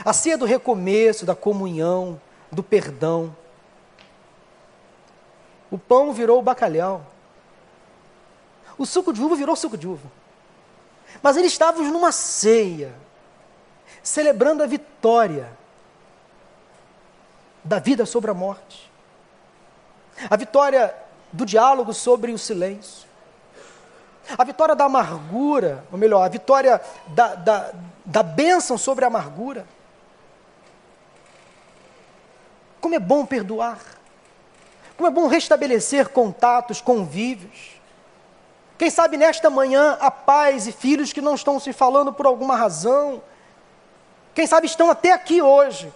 [0.05, 3.35] A ceia do recomeço, da comunhão, do perdão.
[5.71, 7.07] O pão virou o bacalhau.
[8.77, 10.11] O suco de uva virou suco de uva.
[11.23, 12.95] Mas eles estavam numa ceia,
[14.03, 15.62] celebrando a vitória
[17.65, 18.91] da vida sobre a morte,
[20.29, 20.95] a vitória
[21.33, 23.09] do diálogo sobre o silêncio,
[24.37, 27.73] a vitória da amargura, ou melhor, a vitória da, da,
[28.05, 29.67] da bênção sobre a amargura.
[32.81, 33.79] Como é bom perdoar,
[34.97, 37.73] como é bom restabelecer contatos, convívios.
[38.79, 42.57] Quem sabe nesta manhã há pais e filhos que não estão se falando por alguma
[42.57, 43.23] razão.
[44.35, 45.93] Quem sabe estão até aqui hoje.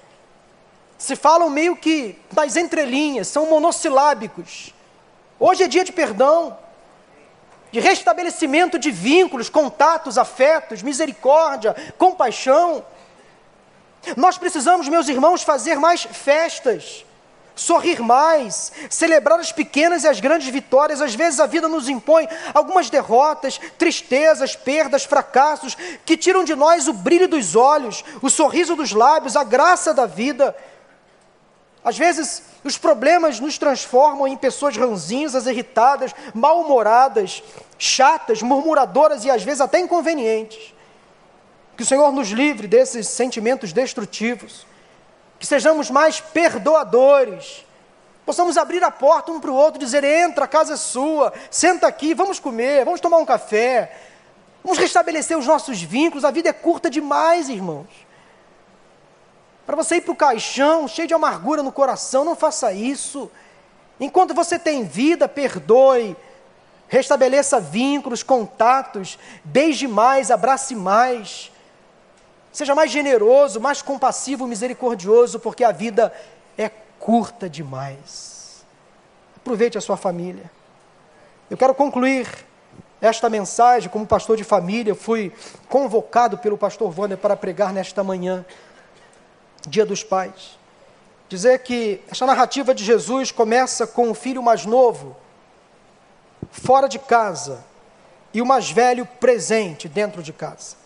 [0.98, 4.74] Se falam meio que das entrelinhas, são monossilábicos.
[5.38, 6.56] Hoje é dia de perdão,
[7.70, 12.84] de restabelecimento de vínculos, contatos, afetos, misericórdia, compaixão.
[14.16, 17.04] Nós precisamos, meus irmãos, fazer mais festas
[17.56, 21.00] sorrir mais, celebrar as pequenas e as grandes vitórias.
[21.00, 26.86] Às vezes a vida nos impõe algumas derrotas, tristezas, perdas, fracassos, que tiram de nós
[26.86, 30.54] o brilho dos olhos, o sorriso dos lábios, a graça da vida.
[31.86, 37.44] Às vezes os problemas nos transformam em pessoas ranzinhas, irritadas, mal-humoradas,
[37.78, 40.74] chatas, murmuradoras e às vezes até inconvenientes.
[41.76, 44.66] Que o Senhor nos livre desses sentimentos destrutivos
[45.38, 47.64] que sejamos mais perdoadores,
[48.24, 51.86] possamos abrir a porta um para o outro, dizer: entra, a casa é sua, senta
[51.86, 53.96] aqui, vamos comer, vamos tomar um café,
[54.64, 56.24] vamos restabelecer os nossos vínculos.
[56.24, 58.05] A vida é curta demais, irmãos.
[59.66, 63.28] Para você ir para o caixão, cheio de amargura no coração, não faça isso.
[63.98, 66.16] Enquanto você tem vida, perdoe,
[66.86, 71.50] restabeleça vínculos, contatos, beije mais, abrace mais.
[72.52, 76.12] Seja mais generoso, mais compassivo, misericordioso, porque a vida
[76.56, 78.64] é curta demais.
[79.36, 80.50] Aproveite a sua família.
[81.50, 82.26] Eu quero concluir
[83.00, 84.92] esta mensagem como pastor de família.
[84.92, 85.32] Eu fui
[85.68, 88.44] convocado pelo pastor Wander para pregar nesta manhã,
[89.66, 90.56] Dia dos Pais.
[91.28, 95.16] Dizer que esta narrativa de Jesus começa com o filho mais novo,
[96.50, 97.64] fora de casa,
[98.32, 100.76] e o mais velho presente dentro de casa.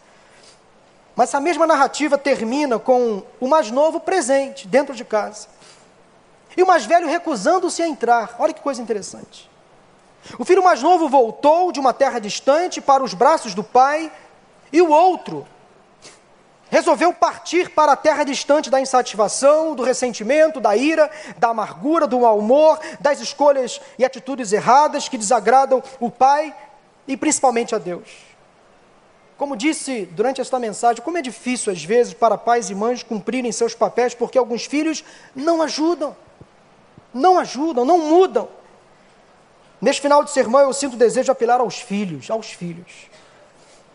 [1.14, 5.49] Mas essa mesma narrativa termina com o mais novo presente, dentro de casa.
[6.57, 8.37] E o mais velho recusando-se a entrar.
[8.39, 9.51] Olha que coisa interessante.
[10.39, 14.11] O filho mais novo voltou de uma terra distante para os braços do pai,
[14.72, 15.47] e o outro
[16.71, 22.21] resolveu partir para a terra distante da insatisfação, do ressentimento, da ira, da amargura, do
[22.21, 26.55] mau humor, das escolhas e atitudes erradas que desagradam o pai
[27.07, 28.09] e principalmente a Deus.
[29.37, 33.51] Como disse durante esta mensagem, como é difícil às vezes para pais e mães cumprirem
[33.51, 35.03] seus papéis porque alguns filhos
[35.35, 36.16] não ajudam,
[37.12, 38.49] não ajudam, não mudam.
[39.81, 43.09] Neste final de sermão eu sinto o desejo de apelar aos filhos, aos filhos.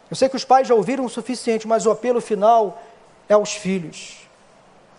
[0.09, 2.81] Eu sei que os pais já ouviram o suficiente, mas o apelo final
[3.27, 4.17] é aos filhos.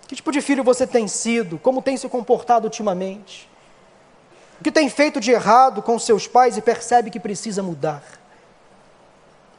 [0.08, 1.58] Que tipo de filho você tem sido?
[1.58, 3.48] Como tem se comportado ultimamente?
[4.60, 8.02] O que tem feito de errado com seus pais e percebe que precisa mudar?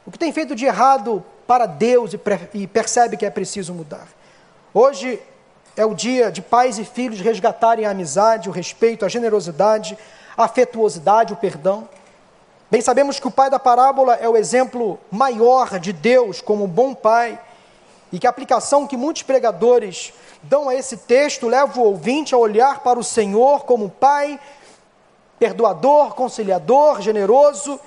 [0.04, 4.08] O que tem feito de errado para Deus e percebe que é preciso mudar?
[4.72, 5.20] Hoje
[5.76, 9.96] é o dia de pais e filhos resgatarem a amizade, o respeito, a generosidade,
[10.36, 11.88] a afetuosidade, o perdão.
[12.70, 16.94] Bem sabemos que o pai da parábola é o exemplo maior de Deus como bom
[16.94, 17.40] pai,
[18.12, 20.12] e que a aplicação que muitos pregadores
[20.42, 24.38] dão a esse texto leva o ouvinte a olhar para o Senhor como pai
[25.38, 27.80] perdoador, conciliador, generoso.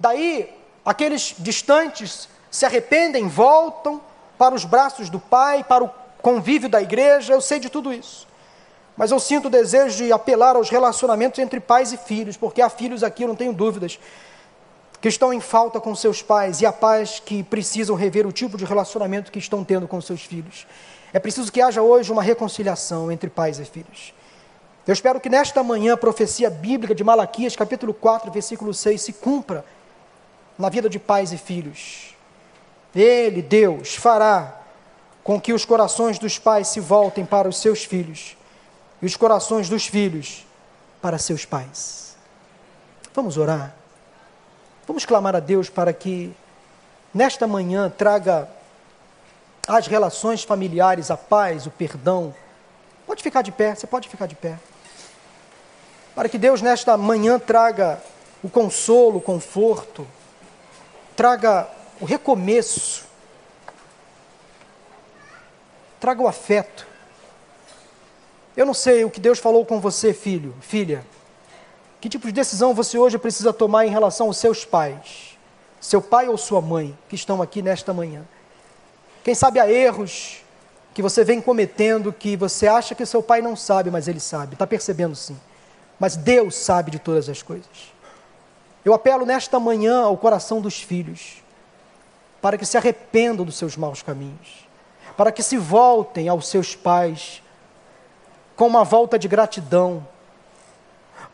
[0.00, 0.52] Daí,
[0.84, 4.00] aqueles distantes se arrependem, voltam
[4.38, 5.90] para os braços do pai, para o
[6.22, 7.34] convívio da igreja.
[7.34, 8.26] Eu sei de tudo isso.
[8.96, 12.68] Mas eu sinto o desejo de apelar aos relacionamentos entre pais e filhos, porque há
[12.68, 13.98] filhos aqui, eu não tenho dúvidas,
[15.00, 18.56] que estão em falta com seus pais e há pais que precisam rever o tipo
[18.56, 20.66] de relacionamento que estão tendo com seus filhos.
[21.12, 24.14] É preciso que haja hoje uma reconciliação entre pais e filhos.
[24.86, 29.12] Eu espero que nesta manhã a profecia bíblica de Malaquias, capítulo 4, versículo 6, se
[29.12, 29.64] cumpra
[30.58, 32.14] na vida de pais e filhos.
[32.94, 34.60] Ele, Deus, fará
[35.22, 38.36] com que os corações dos pais se voltem para os seus filhos
[39.00, 40.46] e os corações dos filhos
[41.00, 42.16] para seus pais.
[43.14, 43.74] Vamos orar.
[44.86, 46.34] Vamos clamar a Deus para que
[47.12, 48.48] nesta manhã traga
[49.66, 52.34] às relações familiares a paz, o perdão.
[53.06, 54.58] Pode ficar de pé, você pode ficar de pé
[56.14, 58.00] para que Deus nesta manhã traga
[58.42, 60.06] o consolo, o conforto,
[61.16, 61.68] traga
[62.00, 63.04] o recomeço,
[65.98, 66.86] traga o afeto.
[68.56, 71.04] Eu não sei o que Deus falou com você, filho, filha.
[72.00, 75.38] Que tipo de decisão você hoje precisa tomar em relação aos seus pais,
[75.80, 78.24] seu pai ou sua mãe, que estão aqui nesta manhã?
[79.22, 80.42] Quem sabe há erros
[80.92, 84.54] que você vem cometendo que você acha que seu pai não sabe, mas ele sabe,
[84.54, 85.36] está percebendo sim
[85.98, 87.92] mas Deus sabe de todas as coisas.
[88.84, 91.42] Eu apelo nesta manhã ao coração dos filhos,
[92.42, 94.68] para que se arrependam dos seus maus caminhos,
[95.16, 97.42] para que se voltem aos seus pais
[98.56, 100.06] com uma volta de gratidão,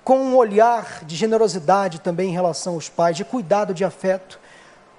[0.03, 4.41] com um olhar de generosidade também em relação aos pais, de cuidado, de afeto.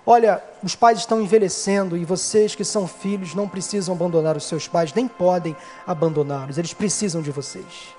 [0.05, 4.67] Olha, os pais estão envelhecendo e vocês que são filhos não precisam abandonar os seus
[4.67, 5.55] pais, nem podem
[5.85, 7.95] abandoná-los, eles precisam de vocês.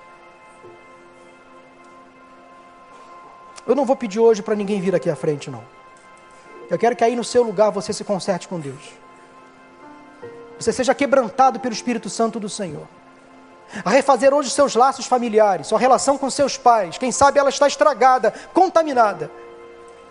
[3.65, 5.63] Eu não vou pedir hoje para ninguém vir aqui à frente, não.
[6.69, 8.91] Eu quero que aí no seu lugar você se conserte com Deus.
[10.59, 12.87] Você seja quebrantado pelo Espírito Santo do Senhor.
[13.83, 16.97] A refazer hoje seus laços familiares, sua relação com seus pais.
[16.97, 19.31] Quem sabe ela está estragada, contaminada.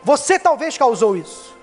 [0.02, 1.54] Você talvez causou isso.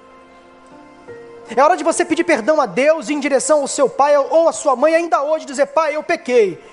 [1.56, 4.52] É hora de você pedir perdão a Deus em direção ao seu pai ou à
[4.52, 6.64] sua mãe, ainda hoje dizer: Pai, eu pequei.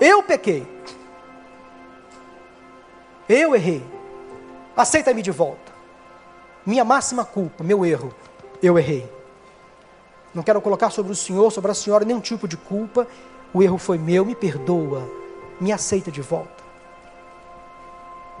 [0.00, 0.66] Eu pequei.
[3.28, 3.84] Eu errei.
[4.76, 5.72] Aceita-me de volta.
[6.64, 8.14] Minha máxima culpa, meu erro,
[8.62, 9.10] eu errei.
[10.32, 13.06] Não quero colocar sobre o senhor, sobre a senhora, nenhum tipo de culpa.
[13.54, 15.08] O erro foi meu, me perdoa,
[15.60, 16.62] me aceita de volta.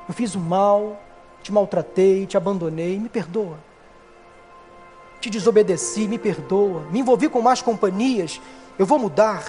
[0.08, 0.98] Eu fiz o mal,
[1.42, 3.58] te maltratei, te abandonei, me perdoa.
[5.20, 6.82] Te desobedeci, me perdoa.
[6.90, 8.40] Me envolvi com más companhias,
[8.78, 9.44] eu vou mudar.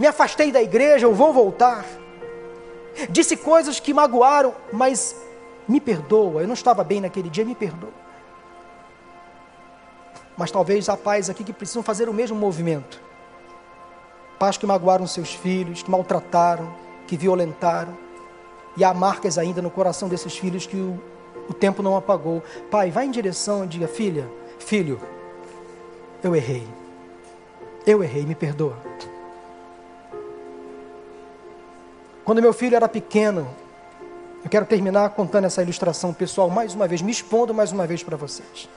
[0.00, 1.84] Me afastei da igreja, eu vou voltar.
[3.10, 5.14] Disse coisas que magoaram, mas
[5.68, 7.92] me perdoa, eu não estava bem naquele dia, me perdoa.
[10.36, 13.05] Mas talvez há pais aqui que precisam fazer o mesmo movimento.
[14.38, 16.72] Pais que magoaram seus filhos, que maltrataram,
[17.06, 17.96] que violentaram.
[18.76, 21.00] E há marcas ainda no coração desses filhos que o,
[21.48, 22.42] o tempo não apagou.
[22.70, 24.28] Pai, vá em direção e diga: Filha,
[24.58, 25.00] filho,
[26.22, 26.66] eu errei.
[27.86, 28.76] Eu errei, me perdoa.
[32.24, 33.46] Quando meu filho era pequeno,
[34.44, 38.02] eu quero terminar contando essa ilustração pessoal mais uma vez, me expondo mais uma vez
[38.02, 38.68] para vocês.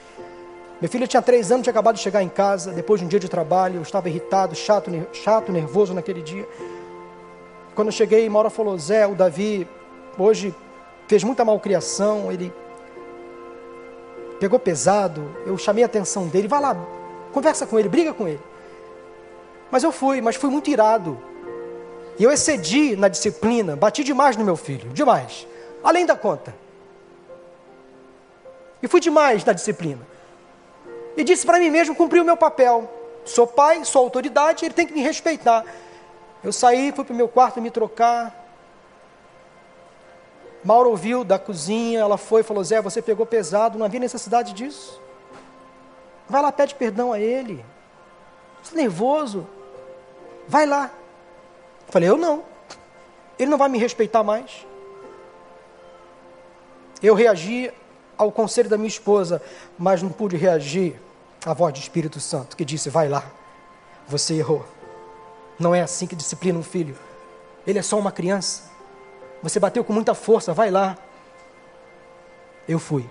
[0.80, 3.20] Meu filho tinha três anos, tinha acabado de chegar em casa, depois de um dia
[3.20, 6.48] de trabalho, eu estava irritado, chato, chato, nervoso naquele dia.
[7.76, 9.68] Quando eu cheguei, Maura falou, Zé, o Davi
[10.18, 10.56] hoje
[11.08, 12.54] fez muita malcriação, ele
[14.40, 16.76] pegou pesado, eu chamei a atenção dele, vai lá,
[17.34, 18.42] conversa com ele, briga com ele.
[19.70, 21.20] Mas eu fui, mas fui muito irado.
[22.18, 25.46] E eu excedi na disciplina, bati demais no meu filho, demais
[25.84, 26.54] além da conta.
[28.82, 30.06] E fui demais na disciplina.
[31.18, 32.90] E disse para mim mesmo cumprir o meu papel.
[33.26, 35.64] Sou pai, sou autoridade, ele tem que me respeitar.
[36.44, 38.36] Eu saí, fui para o meu quarto me trocar.
[40.64, 44.54] Mauro ouviu da cozinha, ela foi e falou: Zé, você pegou pesado, não havia necessidade
[44.54, 45.02] disso.
[46.28, 47.64] Vai lá, pede perdão a ele.
[48.62, 49.48] Você é nervoso.
[50.48, 50.92] Vai lá.
[51.88, 52.44] Eu falei: Eu não.
[53.38, 54.66] Ele não vai me respeitar mais.
[57.02, 57.72] Eu reagi
[58.20, 59.42] ao conselho da minha esposa,
[59.78, 61.00] mas não pude reagir
[61.46, 63.24] à voz do Espírito Santo que disse: vai lá,
[64.06, 64.66] você errou.
[65.58, 66.98] Não é assim que disciplina um filho.
[67.66, 68.70] Ele é só uma criança.
[69.42, 70.98] Você bateu com muita força, vai lá.
[72.68, 73.10] Eu fui.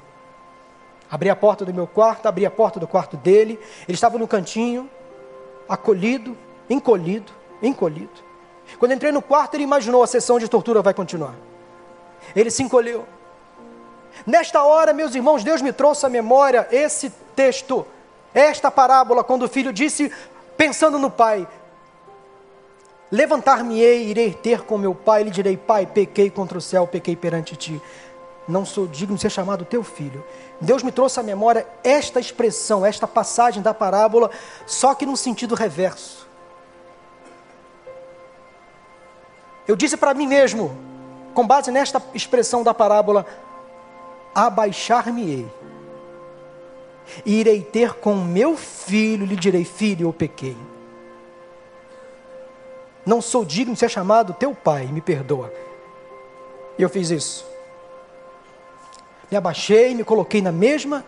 [1.10, 3.58] Abri a porta do meu quarto, abri a porta do quarto dele.
[3.86, 4.90] Ele estava no cantinho,
[5.66, 6.36] acolhido,
[6.68, 7.32] encolhido,
[7.62, 8.28] encolhido.
[8.78, 11.34] Quando entrei no quarto, ele imaginou a sessão de tortura vai continuar.
[12.36, 13.06] Ele se encolheu.
[14.26, 17.86] Nesta hora, meus irmãos, Deus me trouxe à memória esse texto,
[18.34, 20.12] esta parábola, quando o filho disse,
[20.56, 21.46] pensando no pai:
[23.10, 27.56] Levantar-me-ei, irei ter com meu pai, lhe direi: Pai, pequei contra o céu, pequei perante
[27.56, 27.80] ti.
[28.46, 30.24] Não sou digno de ser chamado teu filho.
[30.60, 34.30] Deus me trouxe à memória esta expressão, esta passagem da parábola,
[34.66, 36.26] só que num sentido reverso.
[39.66, 40.74] Eu disse para mim mesmo,
[41.34, 43.26] com base nesta expressão da parábola,
[44.34, 45.46] abaixar-me-ei.
[47.24, 50.56] E irei ter com meu filho, lhe direi: Filho, eu pequei.
[53.04, 55.52] Não sou digno de ser chamado teu pai, me perdoa.
[56.78, 57.46] E eu fiz isso.
[59.30, 61.04] Me abaixei, me coloquei na mesma,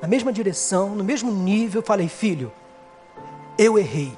[0.00, 2.52] na mesma direção, no mesmo nível, falei: Filho,
[3.56, 4.12] eu errei.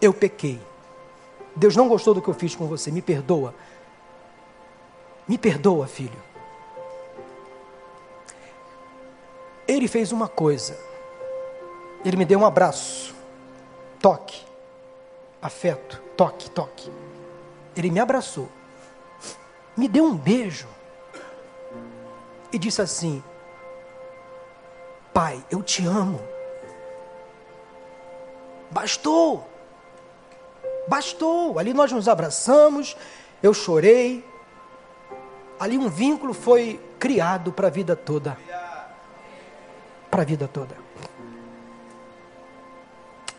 [0.00, 0.60] Eu pequei.
[1.54, 3.54] Deus não gostou do que eu fiz com você, me perdoa.
[5.28, 6.23] Me perdoa, filho.
[9.66, 10.78] Ele fez uma coisa.
[12.04, 13.14] Ele me deu um abraço.
[14.00, 14.44] Toque.
[15.40, 16.02] Afeto.
[16.16, 16.92] Toque, toque.
[17.76, 18.48] Ele me abraçou.
[19.76, 20.68] Me deu um beijo.
[22.52, 23.22] E disse assim:
[25.12, 26.20] Pai, eu te amo.
[28.70, 29.48] Bastou.
[30.86, 31.58] Bastou.
[31.58, 32.96] Ali nós nos abraçamos,
[33.42, 34.24] eu chorei.
[35.58, 38.36] Ali um vínculo foi criado para a vida toda.
[40.14, 40.76] Para a vida toda.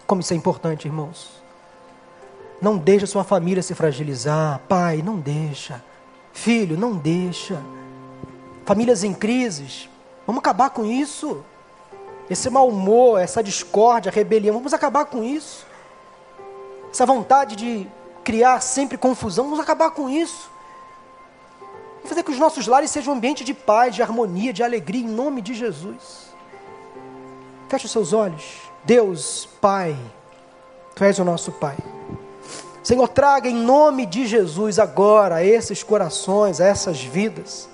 [0.06, 1.42] Como isso é importante, irmãos.
[2.62, 4.60] Não deixa sua família se fragilizar.
[4.68, 5.82] Pai, não deixa.
[6.34, 7.62] Filho, não deixa.
[8.66, 9.90] Famílias em crises.
[10.28, 11.46] Vamos acabar com isso.
[12.30, 15.66] Esse mau humor, essa discórdia, rebelião, vamos acabar com isso
[16.96, 17.88] essa vontade de
[18.24, 20.50] criar sempre confusão, vamos acabar com isso.
[21.96, 25.02] Vamos fazer que os nossos lares sejam um ambiente de paz, de harmonia, de alegria,
[25.02, 26.25] em nome de Jesus.
[27.70, 28.44] Feche os seus olhos.
[28.84, 29.98] Deus, Pai,
[30.96, 31.76] Tu és o nosso Pai.
[32.84, 37.68] Senhor, traga em nome de Jesus agora a esses corações, a essas vidas.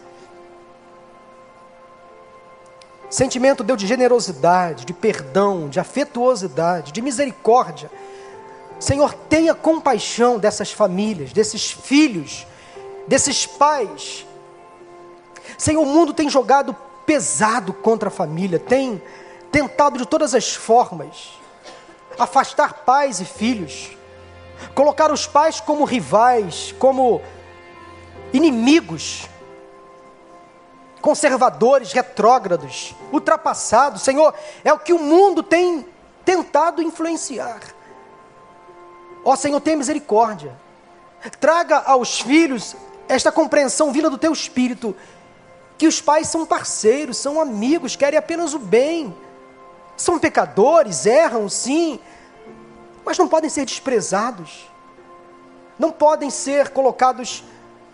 [3.09, 7.91] Sentimento, Deus, de generosidade, de perdão, de afetuosidade, de misericórdia
[8.81, 12.47] Senhor, tenha compaixão dessas famílias, desses filhos,
[13.07, 14.25] desses pais.
[15.55, 16.75] Senhor, o mundo tem jogado
[17.05, 18.99] pesado contra a família, tem
[19.51, 21.41] tentado de todas as formas
[22.17, 23.97] afastar pais e filhos,
[24.75, 27.21] colocar os pais como rivais, como
[28.33, 29.27] inimigos,
[31.01, 34.03] conservadores, retrógrados, ultrapassados.
[34.03, 34.33] Senhor,
[34.63, 35.85] é o que o mundo tem
[36.23, 37.59] tentado influenciar.
[39.23, 40.55] Ó Senhor, tenha misericórdia.
[41.39, 42.75] Traga aos filhos
[43.07, 44.95] esta compreensão vinda do teu espírito,
[45.77, 49.15] que os pais são parceiros, são amigos, querem apenas o bem.
[50.01, 51.99] São pecadores, erram sim,
[53.05, 54.67] mas não podem ser desprezados.
[55.77, 57.43] Não podem ser colocados,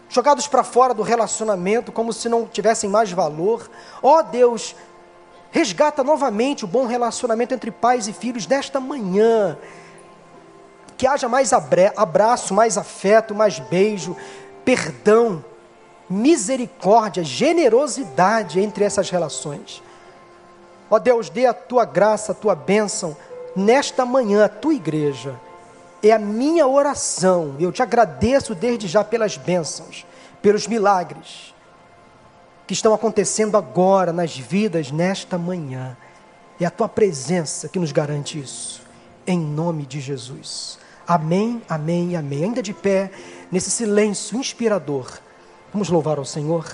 [0.07, 3.69] jogados para fora do relacionamento como se não tivessem mais valor.
[4.01, 4.73] Ó Deus,
[5.51, 9.57] resgata novamente o bom relacionamento entre pais e filhos nesta manhã
[10.97, 14.15] que haja mais abraço, mais afeto, mais beijo,
[14.63, 15.43] perdão,
[16.09, 19.84] misericórdia, generosidade entre essas relações.
[20.89, 23.15] Ó Deus, dê a tua graça, a tua bênção
[23.55, 25.35] nesta manhã, a tua igreja.
[26.01, 27.55] É a minha oração.
[27.59, 30.05] Eu te agradeço desde já pelas bênçãos,
[30.41, 31.53] pelos milagres
[32.68, 35.95] que estão acontecendo agora nas vidas nesta manhã.
[36.59, 38.81] É a tua presença que nos garante isso.
[39.26, 40.77] Em nome de Jesus.
[41.07, 42.43] Amém, amém amém.
[42.43, 43.09] Ainda de pé,
[43.49, 45.19] nesse silêncio inspirador,
[45.72, 46.65] vamos louvar ao Senhor.